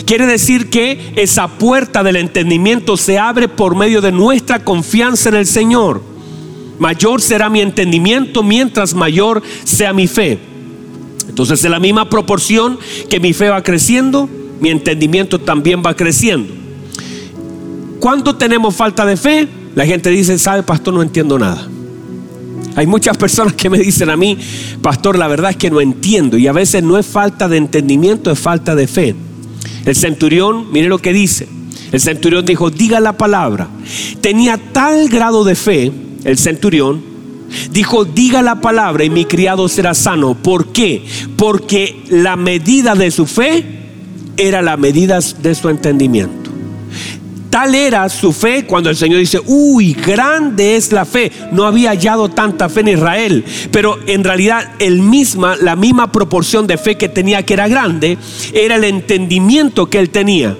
[0.06, 5.36] Quiere decir que esa puerta del entendimiento se abre por medio de nuestra confianza en
[5.36, 6.13] el Señor.
[6.84, 10.38] Mayor será mi entendimiento mientras mayor sea mi fe.
[11.26, 14.28] Entonces en la misma proporción que mi fe va creciendo,
[14.60, 16.52] mi entendimiento también va creciendo.
[18.00, 19.48] ¿Cuándo tenemos falta de fe?
[19.74, 21.66] La gente dice, sabe pastor, no entiendo nada.
[22.76, 24.36] Hay muchas personas que me dicen a mí,
[24.82, 26.36] pastor, la verdad es que no entiendo.
[26.36, 29.14] Y a veces no es falta de entendimiento, es falta de fe.
[29.86, 31.48] El centurión, mire lo que dice.
[31.92, 33.68] El centurión dijo, diga la palabra.
[34.20, 35.90] Tenía tal grado de fe,
[36.24, 37.02] el centurión,
[37.70, 40.34] dijo, diga la palabra y mi criado será sano.
[40.34, 41.04] ¿Por qué?
[41.36, 43.64] Porque la medida de su fe
[44.36, 46.50] era la medida de su entendimiento.
[47.50, 51.30] Tal era su fe cuando el Señor dice, uy, grande es la fe.
[51.52, 56.66] No había hallado tanta fe en Israel, pero en realidad el misma, la misma proporción
[56.66, 58.18] de fe que tenía que era grande,
[58.52, 60.56] era el entendimiento que él tenía.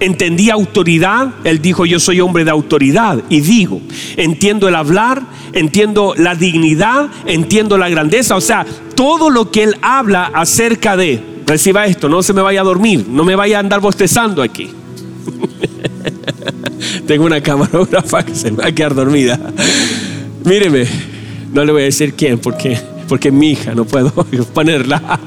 [0.00, 3.82] Entendía autoridad, él dijo, yo soy hombre de autoridad y digo,
[4.16, 9.76] entiendo el hablar, entiendo la dignidad, entiendo la grandeza, o sea, todo lo que él
[9.82, 13.60] habla acerca de, reciba esto, no se me vaya a dormir, no me vaya a
[13.60, 14.70] andar bostezando aquí.
[17.06, 19.38] Tengo una camarógrafa que se me va a quedar dormida.
[20.44, 20.86] Míreme,
[21.52, 24.10] no le voy a decir quién porque, porque mi hija, no puedo
[24.54, 25.20] ponerla.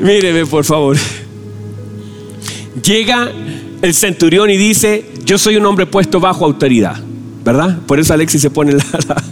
[0.00, 0.96] Míreme, por favor.
[2.82, 3.30] Llega
[3.84, 6.96] el centurión y dice, yo soy un hombre puesto bajo autoridad.
[7.44, 7.78] ¿Verdad?
[7.86, 9.22] Por eso Alexis se pone la, la.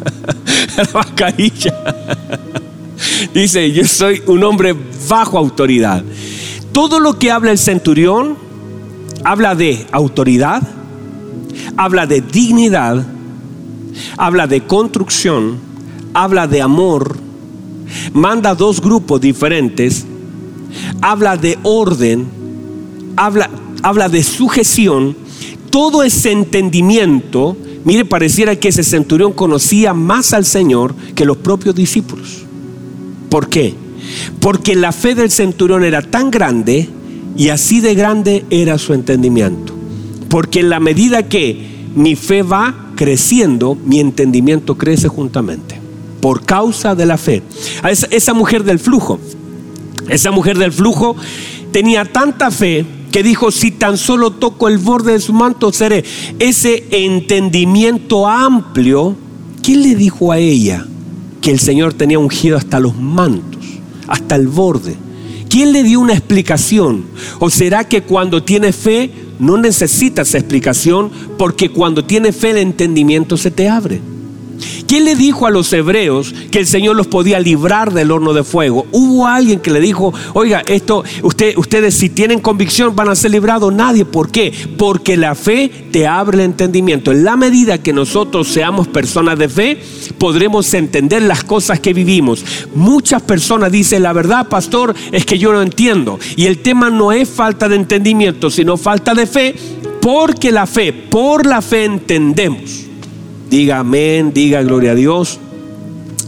[3.34, 4.74] Dice, yo soy un hombre
[5.08, 6.04] bajo autoridad.
[6.72, 8.36] Todo lo que habla el centurión
[9.24, 10.62] habla de autoridad,
[11.78, 13.06] habla de dignidad,
[14.18, 15.56] habla de construcción,
[16.12, 17.16] habla de amor,
[18.12, 20.04] manda dos grupos diferentes,
[21.00, 22.26] habla de orden,
[23.16, 23.48] habla,
[23.82, 25.16] habla de sujeción,
[25.70, 31.74] todo ese entendimiento, mire, pareciera que ese centurión conocía más al Señor que los propios
[31.74, 32.44] discípulos.
[33.28, 33.74] ¿Por qué?
[34.40, 36.88] Porque la fe del centurión era tan grande
[37.36, 39.74] y así de grande era su entendimiento.
[40.28, 45.80] Porque en la medida que mi fe va creciendo, mi entendimiento crece juntamente.
[46.20, 47.42] Por causa de la fe.
[48.10, 49.18] Esa, mujer del flujo,
[50.08, 51.16] esa mujer del flujo
[51.72, 56.02] tenía tanta fe que dijo, si tan solo toco el borde de su manto, seré.
[56.38, 59.14] Ese entendimiento amplio,
[59.62, 60.86] ¿quién le dijo a ella
[61.42, 63.64] que el Señor tenía ungido hasta los mantos,
[64.08, 64.96] hasta el borde?
[65.48, 67.04] ¿Quién le dio una explicación?
[67.38, 73.36] ¿O será que cuando tiene fe no necesitas explicación porque cuando tiene fe el entendimiento
[73.36, 74.00] se te abre?
[74.92, 78.44] ¿Quién le dijo a los hebreos que el Señor los podía librar del horno de
[78.44, 78.86] fuego?
[78.92, 83.30] Hubo alguien que le dijo, oiga, esto, usted, ustedes si tienen convicción van a ser
[83.30, 83.72] librados.
[83.72, 84.04] Nadie.
[84.04, 84.52] ¿Por qué?
[84.76, 87.10] Porque la fe te abre el entendimiento.
[87.10, 89.82] En la medida que nosotros seamos personas de fe,
[90.18, 92.44] podremos entender las cosas que vivimos.
[92.74, 96.18] Muchas personas dicen, la verdad, pastor, es que yo no entiendo.
[96.36, 99.54] Y el tema no es falta de entendimiento, sino falta de fe,
[100.02, 102.91] porque la fe, por la fe entendemos.
[103.52, 105.38] Diga amén, diga gloria a Dios.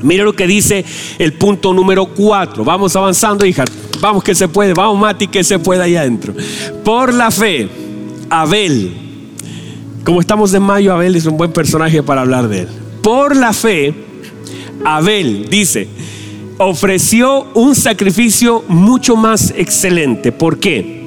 [0.03, 0.85] Mira lo que dice
[1.19, 2.67] el punto número cuatro.
[2.67, 3.65] Vamos avanzando, hija.
[3.99, 4.75] Vamos que se puede.
[4.75, 6.35] Vamos, Mati, que se puede ahí adentro.
[6.85, 7.67] Por la fe,
[8.29, 8.93] Abel.
[10.05, 12.69] Como estamos en mayo, Abel es un buen personaje para hablar de él.
[13.03, 13.95] Por la fe,
[14.85, 15.89] Abel dice,
[16.59, 20.31] ofreció un sacrificio mucho más excelente.
[20.31, 21.05] ¿Por qué?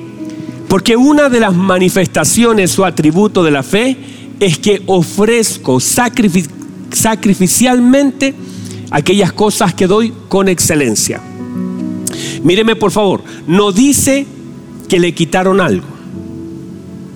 [0.67, 8.33] Porque una de las manifestaciones o atributos de la fe es que ofrezco sacrificialmente
[8.91, 11.19] aquellas cosas que doy con excelencia.
[12.43, 14.27] Míreme por favor, no dice
[14.87, 15.87] que le quitaron algo,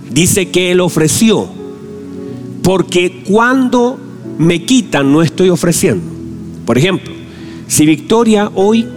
[0.09, 1.47] dice que él ofreció,
[2.63, 3.99] porque cuando
[4.37, 6.03] me quitan no estoy ofreciendo.
[6.65, 7.13] Por ejemplo,
[7.67, 8.87] si Victoria hoy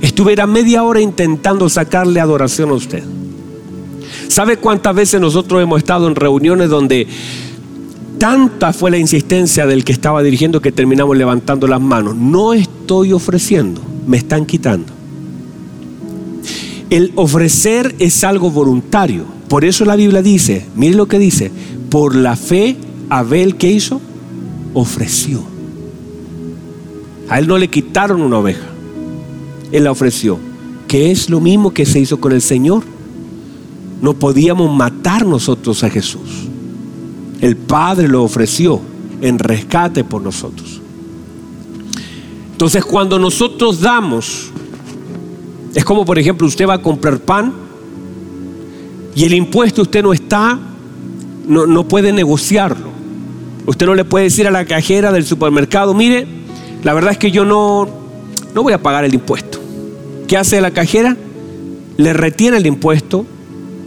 [0.00, 3.02] estuviera media hora intentando sacarle adoración a usted,
[4.32, 7.06] ¿Sabe cuántas veces nosotros hemos estado en reuniones donde
[8.16, 12.16] tanta fue la insistencia del que estaba dirigiendo que terminamos levantando las manos?
[12.16, 14.90] No estoy ofreciendo, me están quitando.
[16.88, 19.26] El ofrecer es algo voluntario.
[19.48, 21.50] Por eso la Biblia dice, mire lo que dice,
[21.90, 22.78] por la fe
[23.10, 24.00] Abel que hizo,
[24.72, 25.42] ofreció.
[27.28, 28.64] A él no le quitaron una oveja,
[29.72, 30.38] él la ofreció,
[30.88, 32.91] que es lo mismo que se hizo con el Señor
[34.02, 36.48] no podíamos matar nosotros a Jesús.
[37.40, 38.80] El Padre lo ofreció
[39.22, 40.80] en rescate por nosotros.
[42.50, 44.50] Entonces cuando nosotros damos,
[45.74, 47.52] es como por ejemplo usted va a comprar pan
[49.14, 50.58] y el impuesto usted no está,
[51.46, 52.90] no, no puede negociarlo.
[53.66, 56.26] Usted no le puede decir a la cajera del supermercado, mire,
[56.82, 57.88] la verdad es que yo no,
[58.52, 59.60] no voy a pagar el impuesto.
[60.26, 61.16] ¿Qué hace la cajera?
[61.96, 63.26] Le retiene el impuesto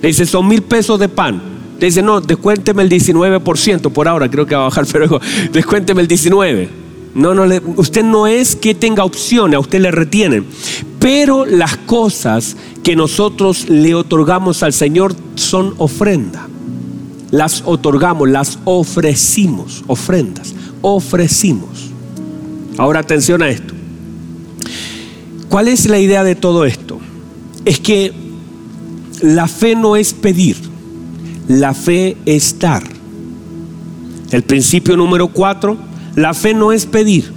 [0.01, 1.41] le dice, son mil pesos de pan.
[1.79, 5.19] Le dice, no, descuénteme el 19%, por ahora creo que va a bajar, pero
[5.51, 6.69] descuénteme el 19%.
[7.15, 7.45] No, no,
[7.77, 10.45] usted no es que tenga opciones, a usted le retienen.
[10.99, 16.47] Pero las cosas que nosotros le otorgamos al Señor son ofrenda.
[17.31, 21.91] Las otorgamos, las ofrecimos, ofrendas, ofrecimos.
[22.77, 23.73] Ahora atención a esto.
[25.47, 26.99] ¿Cuál es la idea de todo esto?
[27.63, 28.24] Es que
[29.25, 30.55] la fe no es pedir,
[31.47, 32.83] la fe es dar.
[34.29, 35.77] El principio número cuatro,
[36.15, 37.31] la fe no es pedir,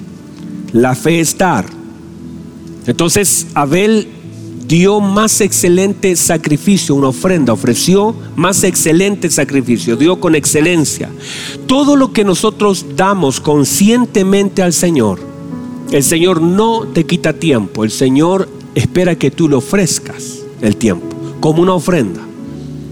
[0.74, 1.64] la fe es dar.
[2.87, 4.07] Entonces Abel
[4.66, 11.09] dio más excelente sacrificio, una ofrenda, ofreció más excelente sacrificio, dio con excelencia.
[11.66, 15.20] Todo lo que nosotros damos conscientemente al Señor,
[15.90, 21.18] el Señor no te quita tiempo, el Señor espera que tú le ofrezcas el tiempo
[21.40, 22.20] como una ofrenda.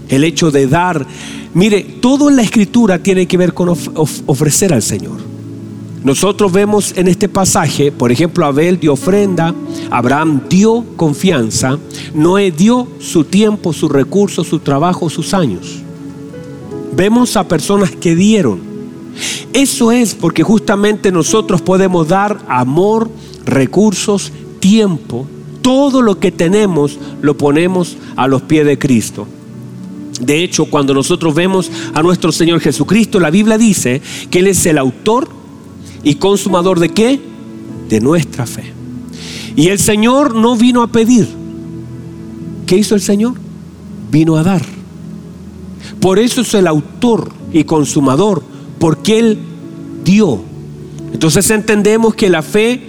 [0.09, 1.05] El hecho de dar,
[1.53, 5.17] mire, todo en la escritura tiene que ver con ofrecer al Señor.
[6.03, 9.53] Nosotros vemos en este pasaje, por ejemplo, Abel dio ofrenda,
[9.89, 11.77] Abraham dio confianza,
[12.13, 15.81] Noé dio su tiempo, sus recursos, su trabajo, sus años.
[16.95, 18.61] Vemos a personas que dieron.
[19.51, 23.09] Eso es porque justamente nosotros podemos dar amor,
[23.45, 25.27] recursos, tiempo
[25.67, 29.27] todo lo que tenemos lo ponemos a los pies de Cristo.
[30.21, 34.01] De hecho, cuando nosotros vemos a nuestro Señor Jesucristo, la Biblia dice
[34.31, 35.27] que Él es el autor
[36.03, 37.19] y consumador de qué?
[37.89, 38.71] De nuestra fe.
[39.57, 41.27] Y el Señor no vino a pedir.
[42.65, 43.33] ¿Qué hizo el Señor?
[44.09, 44.61] Vino a dar.
[45.99, 48.41] Por eso es el autor y consumador,
[48.79, 49.39] porque Él
[50.05, 50.39] dio.
[51.11, 52.83] Entonces entendemos que la fe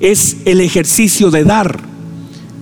[0.00, 1.88] es el ejercicio de dar.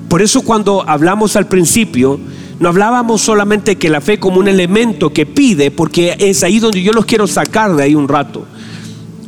[0.08, 2.18] Por eso cuando hablamos al principio,
[2.60, 6.82] no hablábamos solamente que la fe como un elemento que pide, porque es ahí donde
[6.82, 8.46] yo los quiero sacar de ahí un rato.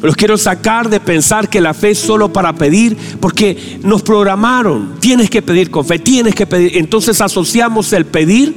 [0.02, 4.94] Los quiero sacar de pensar que la fe es solo para pedir, porque nos programaron,
[4.98, 6.78] tienes que pedir con fe, tienes que pedir.
[6.78, 8.54] Entonces asociamos el pedir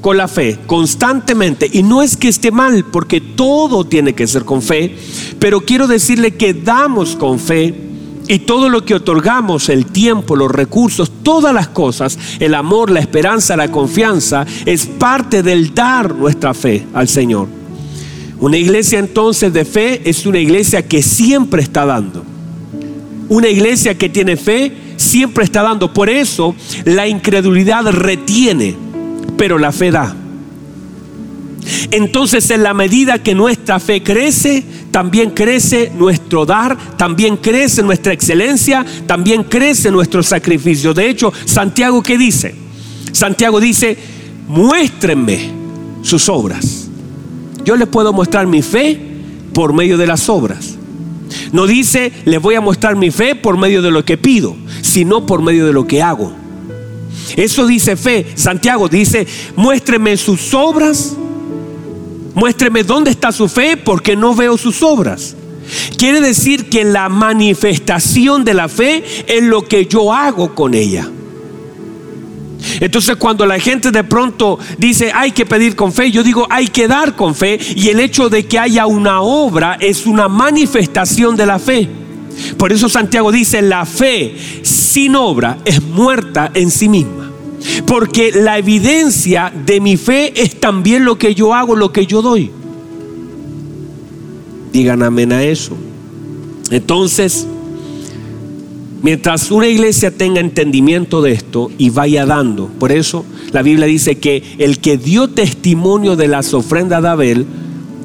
[0.00, 1.68] con la fe constantemente.
[1.70, 4.96] Y no es que esté mal, porque todo tiene que ser con fe,
[5.38, 7.85] pero quiero decirle que damos con fe
[8.28, 13.00] y todo lo que otorgamos, el tiempo, los recursos, todas las cosas, el amor, la
[13.00, 17.48] esperanza, la confianza, es parte del dar nuestra fe al Señor.
[18.38, 22.24] Una iglesia entonces de fe es una iglesia que siempre está dando.
[23.28, 25.92] Una iglesia que tiene fe siempre está dando.
[25.92, 26.54] Por eso
[26.84, 28.74] la incredulidad retiene,
[29.36, 30.14] pero la fe da.
[31.90, 34.64] Entonces en la medida que nuestra fe crece,
[34.96, 40.94] también crece nuestro dar, también crece nuestra excelencia, también crece nuestro sacrificio.
[40.94, 42.54] De hecho, Santiago ¿qué dice?
[43.12, 43.94] Santiago dice,
[44.48, 45.50] muéstrenme
[46.00, 46.88] sus obras.
[47.62, 48.98] Yo les puedo mostrar mi fe
[49.52, 50.78] por medio de las obras.
[51.52, 55.26] No dice, les voy a mostrar mi fe por medio de lo que pido, sino
[55.26, 56.32] por medio de lo que hago.
[57.36, 58.28] Eso dice fe.
[58.34, 59.26] Santiago dice,
[59.56, 61.14] muéstrenme sus obras
[62.36, 65.34] Muéstreme dónde está su fe porque no veo sus obras.
[65.96, 71.08] Quiere decir que la manifestación de la fe es lo que yo hago con ella.
[72.78, 76.68] Entonces cuando la gente de pronto dice hay que pedir con fe, yo digo hay
[76.68, 81.36] que dar con fe y el hecho de que haya una obra es una manifestación
[81.36, 81.88] de la fe.
[82.58, 87.25] Por eso Santiago dice la fe sin obra es muerta en sí misma.
[87.86, 92.22] Porque la evidencia de mi fe es también lo que yo hago, lo que yo
[92.22, 92.50] doy.
[94.72, 95.76] Digan amén a eso.
[96.70, 97.46] Entonces,
[99.02, 104.18] mientras una iglesia tenga entendimiento de esto y vaya dando, por eso la Biblia dice
[104.18, 107.46] que el que dio testimonio de las ofrendas de Abel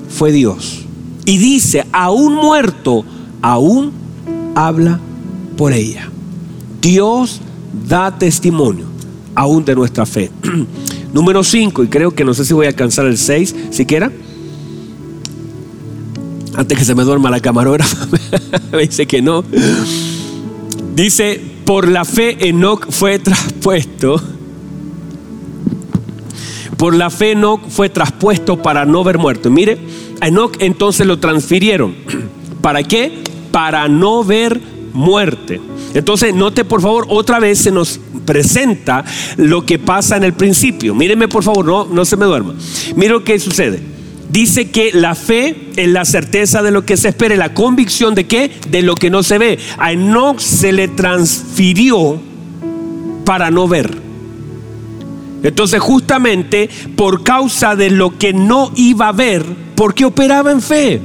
[0.09, 0.86] fue Dios.
[1.26, 3.05] Y dice, aún muerto,
[3.41, 3.91] aún
[4.55, 4.99] habla
[5.57, 6.09] por ella.
[6.82, 7.41] Dios
[7.88, 8.91] da testimonio
[9.42, 10.30] aún de nuestra fe.
[11.14, 14.12] Número 5, y creo que no sé si voy a alcanzar el 6 siquiera.
[16.56, 18.08] Antes que se me duerma la camarógrafa,
[18.72, 19.44] me dice que no.
[20.96, 24.22] Dice, por la fe Enoch fue traspuesto.
[26.78, 29.50] Por la fe Enoch fue traspuesto para no ver muerto.
[29.50, 29.80] Mire,
[30.20, 31.96] a Enoch entonces lo transfirieron.
[32.62, 33.24] ¿Para qué?
[33.52, 34.62] Para no ver
[34.94, 35.60] muerte.
[35.94, 39.03] Entonces, note por favor, otra vez se nos presenta
[39.38, 40.95] lo que pasa en el principio.
[40.95, 42.55] Mírenme por favor, no, no se me duerma.
[42.95, 43.80] Mire lo que sucede.
[44.30, 48.28] Dice que la fe es la certeza de lo que se espera, la convicción de
[48.28, 48.51] qué?
[48.69, 49.59] De lo que no se ve.
[49.78, 52.19] A Enoch se le transfirió
[53.26, 53.91] para no ver.
[55.43, 59.43] Entonces justamente por causa de lo que no iba a ver,
[59.76, 61.01] porque operaba en fe.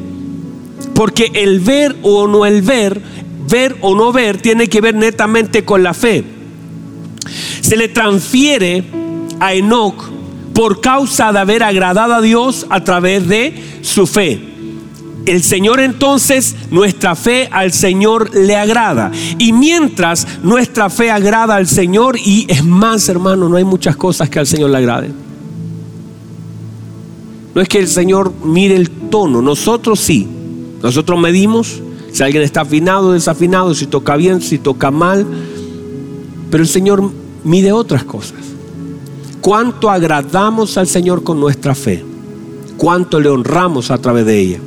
[0.95, 3.03] Porque el ver o no el ver
[3.49, 6.25] ver o no ver tiene que ver netamente con la fe.
[7.61, 8.85] Se le transfiere
[9.41, 10.03] a Enoch
[10.55, 14.57] por causa de haber agradado a Dios a través de su fe.
[15.27, 19.11] El Señor entonces, nuestra fe al Señor le agrada.
[19.39, 24.31] Y mientras nuestra fe agrada al Señor, y es más hermano, no hay muchas cosas
[24.31, 25.11] que al Señor le agrade
[27.55, 30.29] No es que el Señor mire el tono, nosotros sí.
[30.81, 35.27] Nosotros medimos, si alguien está afinado, desafinado, si toca bien, si toca mal.
[36.51, 37.11] Pero el Señor
[37.45, 38.41] mide otras cosas.
[39.41, 42.05] ¿Cuánto agradamos al Señor con nuestra fe?
[42.77, 44.59] ¿Cuánto le honramos a través de ella?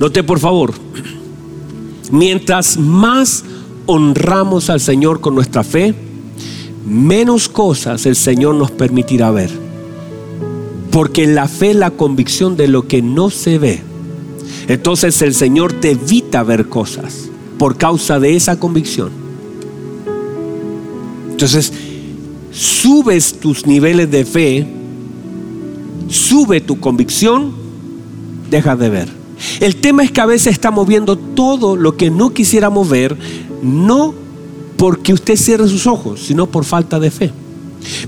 [0.00, 0.72] Note por favor,
[2.10, 3.44] mientras más
[3.86, 5.94] honramos al Señor con nuestra fe,
[6.86, 9.50] menos cosas el Señor nos permitirá ver.
[10.90, 13.82] Porque la fe es la convicción de lo que no se ve.
[14.68, 17.28] Entonces el Señor te evita ver cosas
[17.58, 19.25] por causa de esa convicción.
[21.36, 21.70] Entonces,
[22.50, 24.66] subes tus niveles de fe,
[26.08, 27.52] sube tu convicción,
[28.48, 29.08] dejas de ver.
[29.60, 33.18] El tema es que a veces estamos viendo todo lo que no quisiéramos ver,
[33.62, 34.14] no
[34.78, 37.30] porque usted cierre sus ojos, sino por falta de fe.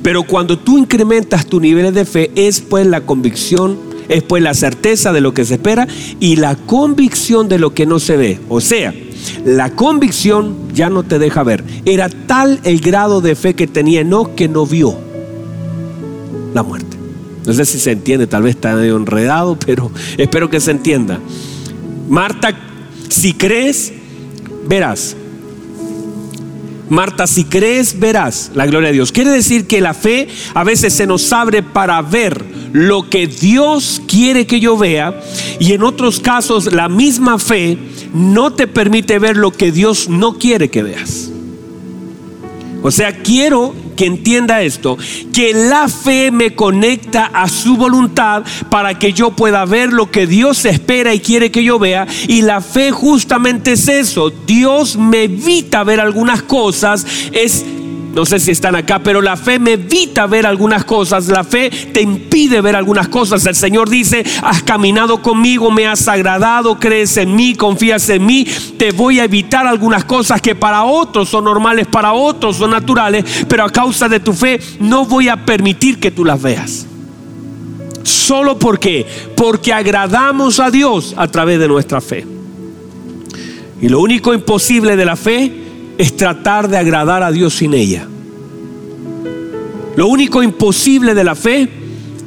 [0.03, 3.77] Pero cuando tú incrementas tus niveles de fe, es pues la convicción,
[4.09, 5.87] es pues la certeza de lo que se espera
[6.19, 8.41] y la convicción de lo que no se ve.
[8.49, 8.95] O sea,
[9.45, 11.65] la convicción ya no te deja ver.
[11.85, 14.97] Era tal el grado de fe que tenía no que no vio
[16.55, 16.97] la muerte.
[17.45, 21.19] No sé si se entiende, tal vez está medio enredado, pero espero que se entienda.
[22.09, 22.57] Marta,
[23.09, 23.93] si crees,
[24.69, 25.17] verás.
[26.89, 29.13] Marta, si crees, verás la gloria de Dios.
[29.13, 34.03] Quiere decir que la fe a veces se nos abre para ver lo que Dios
[34.07, 35.21] quiere que yo vea
[35.59, 37.79] y en otros casos la misma fe
[38.13, 41.31] no te permite ver lo que Dios no quiere que veas.
[42.83, 44.97] O sea, quiero que entienda esto,
[45.33, 50.29] que la fe me conecta a su voluntad para que yo pueda ver lo que
[50.29, 52.07] Dios espera y quiere que yo vea.
[52.29, 54.31] Y la fe justamente es eso.
[54.31, 57.65] Dios me evita ver algunas cosas, es
[58.15, 61.29] no sé si están acá, pero la fe me evita ver algunas cosas.
[61.29, 63.45] La fe te impide ver algunas cosas.
[63.47, 68.47] El Señor dice, has caminado conmigo, me has agradado, crees en mí, confías en mí.
[68.77, 73.25] Te voy a evitar algunas cosas que para otros son normales, para otros son naturales,
[73.49, 76.87] pero a causa de tu fe no voy a permitir que tú las veas.
[78.03, 79.07] Solo porque,
[79.37, 82.27] porque agradamos a Dios a través de nuestra fe.
[83.81, 85.68] Y lo único imposible de la fe
[85.99, 88.07] es tratar de agradar a Dios sin ella.
[89.97, 91.69] Lo único imposible de la fe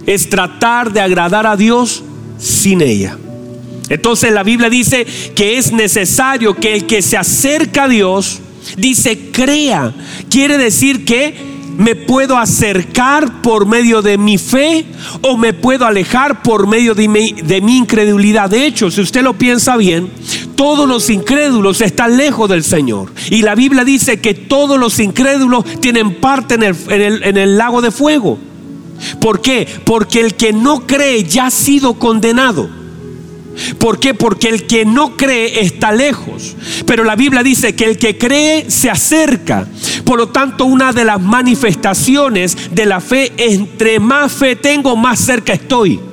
[0.06, 2.04] es tratar de agradar a Dios
[2.38, 3.18] sin ella.
[3.88, 5.06] Entonces la Biblia dice
[5.36, 8.40] que es necesario que el que se acerca a Dios,
[8.78, 9.94] dice, crea.
[10.30, 11.36] Quiere decir que
[11.78, 14.86] me puedo acercar por medio de mi fe
[15.22, 18.50] o me puedo alejar por medio de mi, de mi, incredulidad.
[18.50, 20.10] De hecho, si usted lo piensa bien,
[20.62, 23.12] todos los incrédulos están lejos del Señor.
[23.32, 27.38] Y la Biblia dice que todos los incrédulos tienen parte en el, en el, en
[27.38, 28.38] el lago de fuego.
[29.20, 29.68] ¿Por qué?
[29.84, 32.70] Porque el que no cree ya ha sido condenado.
[33.80, 34.14] ¿Por qué?
[34.14, 36.56] Porque el que no cree está lejos.
[36.86, 39.68] Pero la Biblia dice que el que cree se acerca.
[40.06, 45.20] Por lo tanto, una de las manifestaciones de la fe, entre más fe tengo, más
[45.22, 46.11] cerca estoy.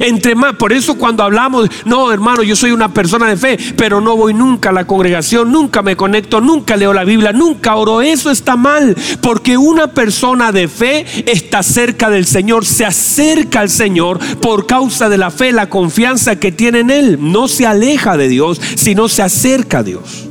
[0.00, 4.00] Entre más, por eso cuando hablamos, no hermano, yo soy una persona de fe, pero
[4.00, 8.02] no voy nunca a la congregación, nunca me conecto, nunca leo la Biblia, nunca oro.
[8.02, 13.70] Eso está mal, porque una persona de fe está cerca del Señor, se acerca al
[13.70, 17.18] Señor por causa de la fe, la confianza que tiene en Él.
[17.20, 20.26] No se aleja de Dios, sino se acerca a Dios.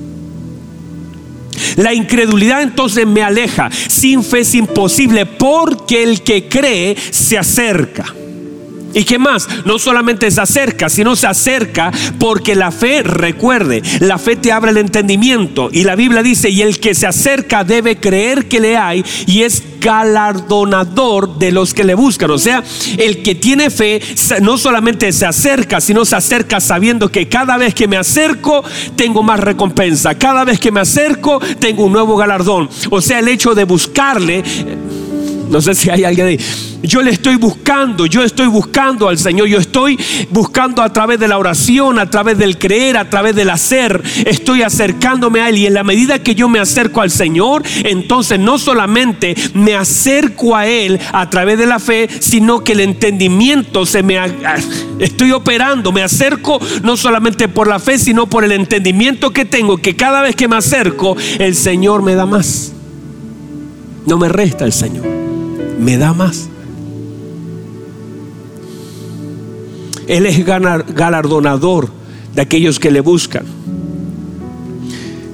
[1.76, 3.70] La incredulidad entonces me aleja.
[3.72, 8.14] Sin fe es imposible porque el que cree se acerca.
[8.93, 9.47] ¿Y qué más?
[9.65, 14.71] No solamente se acerca, sino se acerca porque la fe, recuerde, la fe te abre
[14.71, 15.69] el entendimiento.
[15.71, 19.43] Y la Biblia dice, y el que se acerca debe creer que le hay y
[19.43, 22.31] es galardonador de los que le buscan.
[22.31, 22.63] O sea,
[22.97, 24.01] el que tiene fe
[24.41, 28.63] no solamente se acerca, sino se acerca sabiendo que cada vez que me acerco
[28.95, 30.15] tengo más recompensa.
[30.15, 32.69] Cada vez que me acerco tengo un nuevo galardón.
[32.89, 34.43] O sea, el hecho de buscarle
[35.50, 36.39] no sé si hay alguien ahí.
[36.84, 41.28] Yo le estoy buscando, yo estoy buscando al Señor, yo estoy buscando a través de
[41.28, 45.66] la oración, a través del creer, a través del hacer, estoy acercándome a Él y
[45.66, 50.68] en la medida que yo me acerco al Señor, entonces no solamente me acerco a
[50.68, 54.20] Él a través de la fe, sino que el entendimiento se me...
[55.00, 59.78] Estoy operando, me acerco no solamente por la fe, sino por el entendimiento que tengo,
[59.78, 62.74] que cada vez que me acerco, el Señor me da más.
[64.06, 65.18] No me resta el Señor
[65.80, 66.49] me da más.
[70.07, 71.89] Él es galardonador
[72.34, 73.45] de aquellos que le buscan.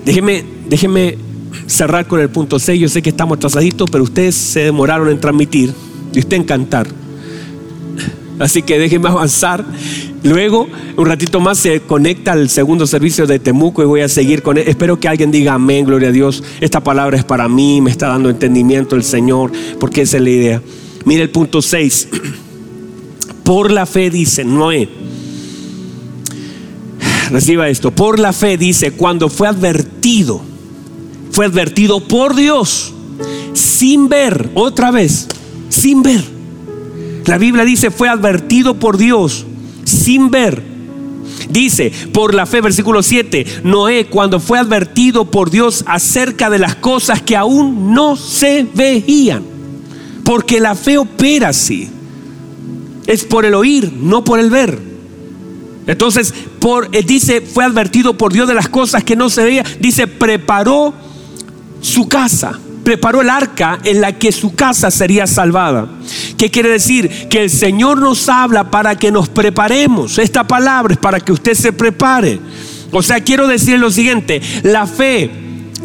[0.06, 1.18] Déjeme,
[1.66, 2.80] cerrar con el punto 6.
[2.80, 5.74] Yo sé que estamos atrasaditos, pero ustedes se demoraron en transmitir
[6.14, 6.88] y usted en cantar.
[8.40, 9.66] Así que déjeme avanzar.
[10.24, 10.68] Luego,
[10.98, 14.58] un ratito más se conecta al segundo servicio de Temuco y voy a seguir con
[14.58, 14.66] él.
[14.68, 16.44] Espero que alguien diga amén, gloria a Dios.
[16.60, 20.30] Esta palabra es para mí, me está dando entendimiento el Señor, porque esa es la
[20.30, 20.62] idea.
[21.06, 22.10] Mire el punto 6.
[23.44, 24.90] Por la fe dice Noé.
[27.30, 27.92] Reciba esto.
[27.92, 30.42] Por la fe dice, cuando fue advertido,
[31.32, 32.94] fue advertido por Dios,
[33.54, 35.28] sin ver, otra vez,
[35.70, 36.35] sin ver
[37.26, 39.46] la Biblia dice, fue advertido por Dios
[39.84, 40.76] sin ver.
[41.50, 46.76] Dice, por la fe, versículo 7, Noé cuando fue advertido por Dios acerca de las
[46.76, 49.44] cosas que aún no se veían.
[50.24, 51.90] Porque la fe opera así.
[53.06, 54.80] Es por el oír, no por el ver.
[55.88, 59.66] Entonces, por, eh, dice, fue advertido por Dios de las cosas que no se veían.
[59.80, 60.94] Dice, preparó
[61.82, 62.60] su casa.
[62.86, 65.90] Preparó el arca en la que su casa sería salvada.
[66.38, 67.28] ¿Qué quiere decir?
[67.28, 70.18] Que el Señor nos habla para que nos preparemos.
[70.18, 72.40] Esta palabra es para que usted se prepare.
[72.92, 75.30] O sea, quiero decir lo siguiente, la fe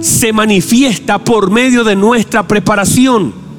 [0.00, 3.49] se manifiesta por medio de nuestra preparación.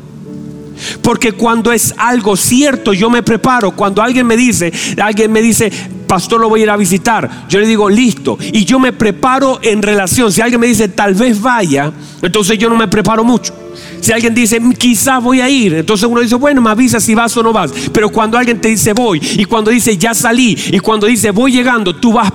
[1.01, 3.71] Porque cuando es algo cierto, yo me preparo.
[3.71, 4.71] Cuando alguien me dice,
[5.01, 5.71] alguien me dice,
[6.07, 7.47] pastor, lo voy a ir a visitar.
[7.49, 8.37] Yo le digo, listo.
[8.51, 10.31] Y yo me preparo en relación.
[10.31, 13.53] Si alguien me dice, tal vez vaya, entonces yo no me preparo mucho.
[14.01, 17.35] Si alguien dice, quizás voy a ir, entonces uno dice, bueno, me avisa si vas
[17.37, 17.71] o no vas.
[17.93, 21.51] Pero cuando alguien te dice, voy, y cuando dice, ya salí, y cuando dice, voy
[21.51, 22.31] llegando, tú vas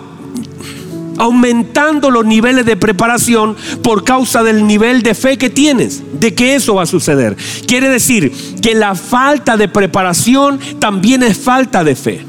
[1.19, 6.55] aumentando los niveles de preparación por causa del nivel de fe que tienes, de que
[6.55, 7.37] eso va a suceder.
[7.67, 12.25] Quiere decir que la falta de preparación también es falta de fe.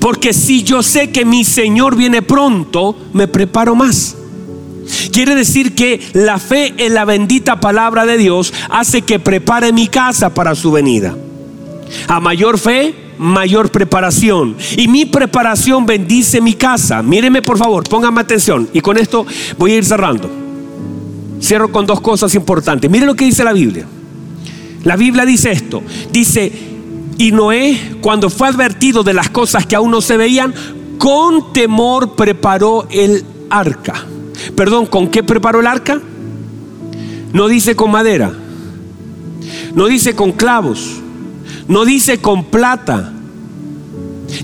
[0.00, 4.16] Porque si yo sé que mi Señor viene pronto, me preparo más.
[5.12, 9.88] Quiere decir que la fe en la bendita palabra de Dios hace que prepare mi
[9.88, 11.16] casa para su venida.
[12.06, 14.56] A mayor fe, mayor preparación.
[14.76, 17.02] Y mi preparación bendice mi casa.
[17.02, 18.68] Míreme por favor, póngame atención.
[18.72, 19.26] Y con esto
[19.58, 20.30] voy a ir cerrando.
[21.40, 22.90] Cierro con dos cosas importantes.
[22.90, 23.86] Mire lo que dice la Biblia.
[24.84, 25.82] La Biblia dice esto.
[26.10, 26.52] Dice,
[27.18, 30.54] y Noé, cuando fue advertido de las cosas que aún no se veían,
[30.98, 34.04] con temor preparó el arca.
[34.56, 36.00] Perdón, ¿con qué preparó el arca?
[37.32, 38.32] No dice con madera.
[39.74, 41.02] No dice con clavos
[41.68, 43.12] no dice con plata.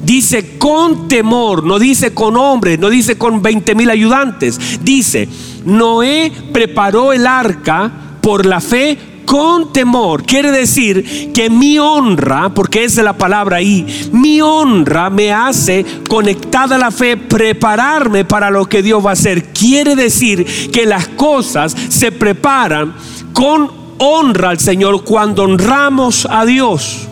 [0.02, 4.82] Dice con temor, no dice con hombres, no dice con 20 mil ayudantes.
[4.82, 5.28] Dice,
[5.64, 7.90] Noé preparó el arca
[8.22, 10.24] por la fe con temor.
[10.24, 16.78] Quiere decir que mi honra, porque es la palabra ahí, mi honra me hace conectada
[16.78, 19.52] la fe, prepararme para lo que Dios va a hacer.
[19.52, 22.94] Quiere decir que las cosas se preparan
[23.32, 27.08] con honra al Señor cuando honramos a Dios.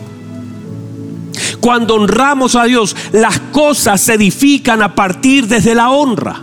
[1.59, 6.41] Cuando honramos a Dios, las cosas se edifican a partir desde la honra.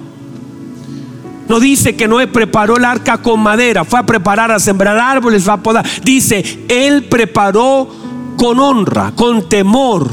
[1.49, 5.49] No dice que Noé preparó el arca con madera, fue a preparar a sembrar árboles,
[5.49, 5.85] a podar.
[6.05, 7.89] Dice, él preparó
[8.37, 10.09] con honra, con temor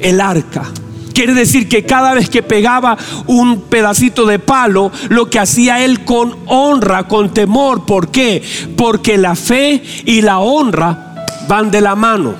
[0.00, 0.64] el arca.
[1.14, 6.04] Quiere decir que cada vez que pegaba un pedacito de palo, lo que hacía él
[6.04, 7.84] con honra, con temor.
[7.86, 8.42] ¿Por qué?
[8.76, 12.34] Porque la fe y la honra van de la mano.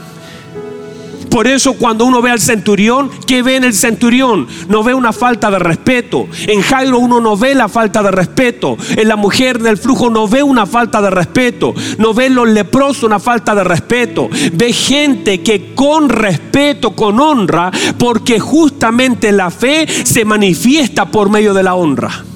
[1.33, 4.47] Por eso cuando uno ve al centurión, ¿qué ve en el centurión?
[4.68, 6.28] No ve una falta de respeto.
[6.47, 8.76] En Jairo uno no ve la falta de respeto.
[8.97, 11.74] En la mujer del flujo no ve una falta de respeto.
[11.97, 14.28] No ve en los leprosos una falta de respeto.
[14.53, 21.55] Ve gente que con respeto, con honra, porque justamente la fe se manifiesta por medio
[21.55, 22.32] de la honra.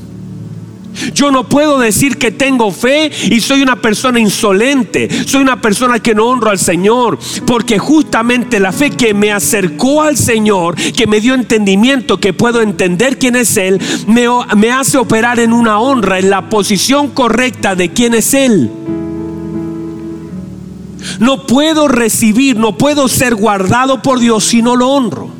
[1.15, 5.99] Yo no puedo decir que tengo fe y soy una persona insolente, soy una persona
[5.99, 11.07] que no honro al Señor, porque justamente la fe que me acercó al Señor, que
[11.07, 14.27] me dio entendimiento, que puedo entender quién es Él, me,
[14.57, 18.71] me hace operar en una honra, en la posición correcta de quién es Él.
[21.21, 25.31] No puedo recibir, no puedo ser guardado por Dios si no lo honro.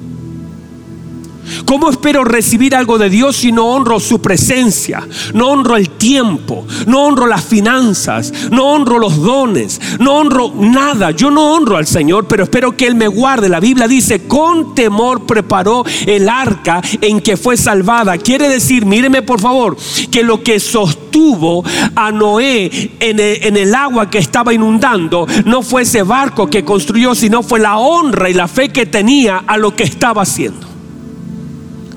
[1.65, 5.07] ¿Cómo espero recibir algo de Dios si no honro su presencia?
[5.35, 11.11] No honro el tiempo, no honro las finanzas, no honro los dones, no honro nada.
[11.11, 13.49] Yo no honro al Señor, pero espero que Él me guarde.
[13.49, 18.19] La Biblia dice, con temor preparó el arca en que fue salvada.
[18.19, 19.77] Quiere decir, míreme por favor,
[20.11, 25.63] que lo que sostuvo a Noé en el, en el agua que estaba inundando no
[25.63, 29.57] fue ese barco que construyó, sino fue la honra y la fe que tenía a
[29.57, 30.66] lo que estaba haciendo.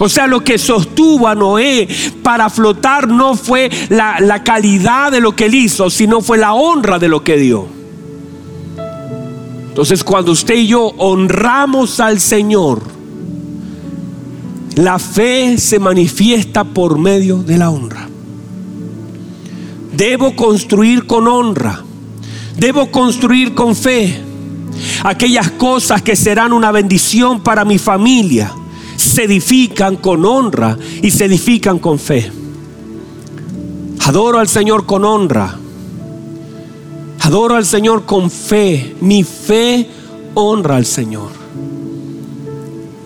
[0.01, 1.87] O sea, lo que sostuvo a Noé
[2.23, 6.97] para flotar no fue la, calidad de lo que él hizo, sino fue la honra
[6.99, 7.67] de lo que dio.
[9.67, 12.81] Entonces, cuando usted y yo honramos al Señor,
[14.75, 18.07] la fe se manifiesta por medio de la honra.
[19.91, 21.83] Debo construir con honra.
[22.57, 24.21] Debo construir con fe
[25.03, 28.53] aquellas cosas que serán una bendición para mi familia
[28.99, 32.29] se edifican con honra y se edifican con fe.
[34.05, 35.57] Adoro al Señor con honra.
[37.21, 38.95] Adoro al Señor con fe.
[38.99, 39.87] Mi fe
[40.33, 41.29] honra al Señor.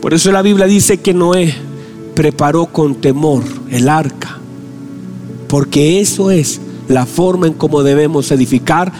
[0.01, 1.53] Por eso la Biblia dice que Noé
[2.15, 4.39] preparó con temor el arca.
[5.47, 8.91] Porque eso es la forma en cómo debemos edificar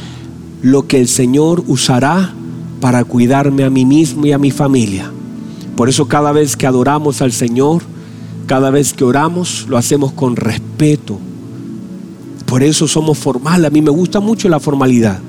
[0.61, 2.33] lo que el Señor usará
[2.79, 5.12] para cuidarme a mí mismo y a mi familia.
[5.75, 7.81] Por eso cada vez que adoramos al Señor,
[8.45, 11.19] cada vez que oramos, lo hacemos con respeto,
[12.45, 13.65] Por eso somos formales.
[13.65, 15.19] A mí me gusta mucho la formalidad,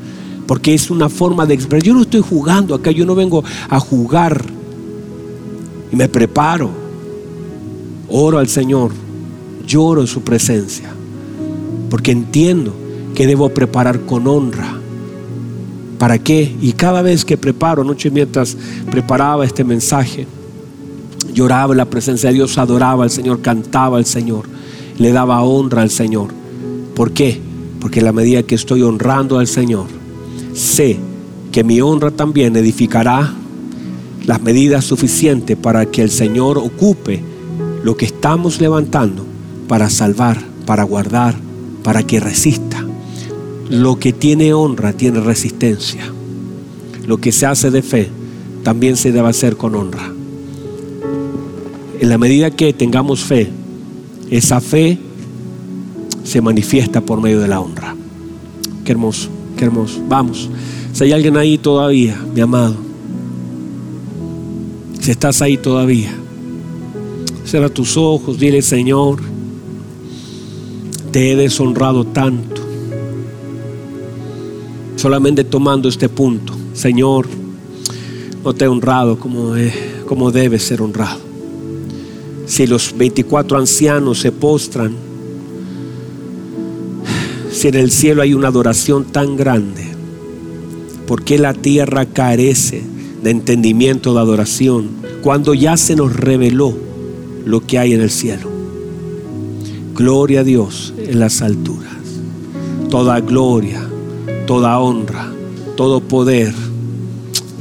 [0.46, 1.82] porque es una forma de expresar.
[1.82, 4.44] Yo no estoy jugando acá, yo no vengo a jugar.
[5.90, 6.68] Y me preparo.
[8.10, 8.90] Oro al Señor,
[9.66, 10.92] lloro en su presencia,
[11.88, 12.74] porque entiendo
[13.14, 14.83] que debo preparar con honra.
[16.04, 16.54] ¿Para qué?
[16.60, 18.58] Y cada vez que preparo, anoche mientras
[18.90, 20.26] preparaba este mensaje,
[21.32, 24.44] lloraba en la presencia de Dios, adoraba al Señor, cantaba al Señor,
[24.98, 26.28] le daba honra al Señor.
[26.94, 27.40] ¿Por qué?
[27.80, 29.86] Porque a la medida que estoy honrando al Señor,
[30.52, 30.98] sé
[31.50, 33.32] que mi honra también edificará
[34.26, 37.24] las medidas suficientes para que el Señor ocupe
[37.82, 39.24] lo que estamos levantando
[39.68, 41.34] para salvar, para guardar,
[41.82, 42.73] para que resista.
[43.70, 46.04] Lo que tiene honra tiene resistencia.
[47.06, 48.08] Lo que se hace de fe
[48.62, 50.12] también se debe hacer con honra.
[52.00, 53.50] En la medida que tengamos fe,
[54.30, 54.98] esa fe
[56.24, 57.94] se manifiesta por medio de la honra.
[58.84, 60.02] Qué hermoso, qué hermoso.
[60.08, 60.50] Vamos.
[60.92, 62.76] Si hay alguien ahí todavía, mi amado,
[65.00, 66.14] si estás ahí todavía,
[67.44, 69.20] cierra tus ojos, dile Señor,
[71.10, 72.63] te he deshonrado tanto.
[75.04, 77.28] Solamente tomando este punto, Señor,
[78.42, 79.52] no te he honrado como,
[80.06, 81.20] como debe ser honrado.
[82.46, 84.94] Si los 24 ancianos se postran,
[87.52, 89.84] si en el cielo hay una adoración tan grande,
[91.06, 92.82] ¿por qué la tierra carece
[93.22, 94.88] de entendimiento de adoración
[95.20, 96.74] cuando ya se nos reveló
[97.44, 98.48] lo que hay en el cielo?
[99.94, 101.92] Gloria a Dios en las alturas.
[102.88, 103.90] Toda gloria,
[104.46, 105.32] toda honra,
[105.76, 106.54] todo poder,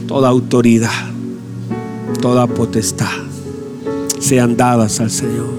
[0.08, 0.90] toda autoridad,
[2.22, 3.24] toda potestad
[4.20, 5.54] sean dadas al Señor.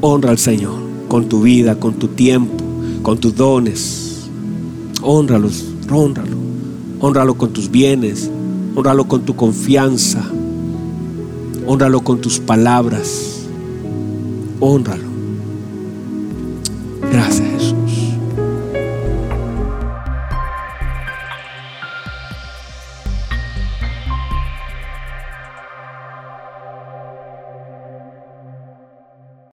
[0.00, 0.74] Honra al Señor
[1.08, 2.64] con tu vida, con tu tiempo,
[3.02, 4.28] con tus dones.
[5.02, 6.36] Honralos, honralo.
[7.02, 8.30] Honralo con tus bienes,
[8.76, 10.22] honralo con tu confianza,
[11.66, 13.46] honralo con tus palabras.
[14.60, 15.09] Honralo.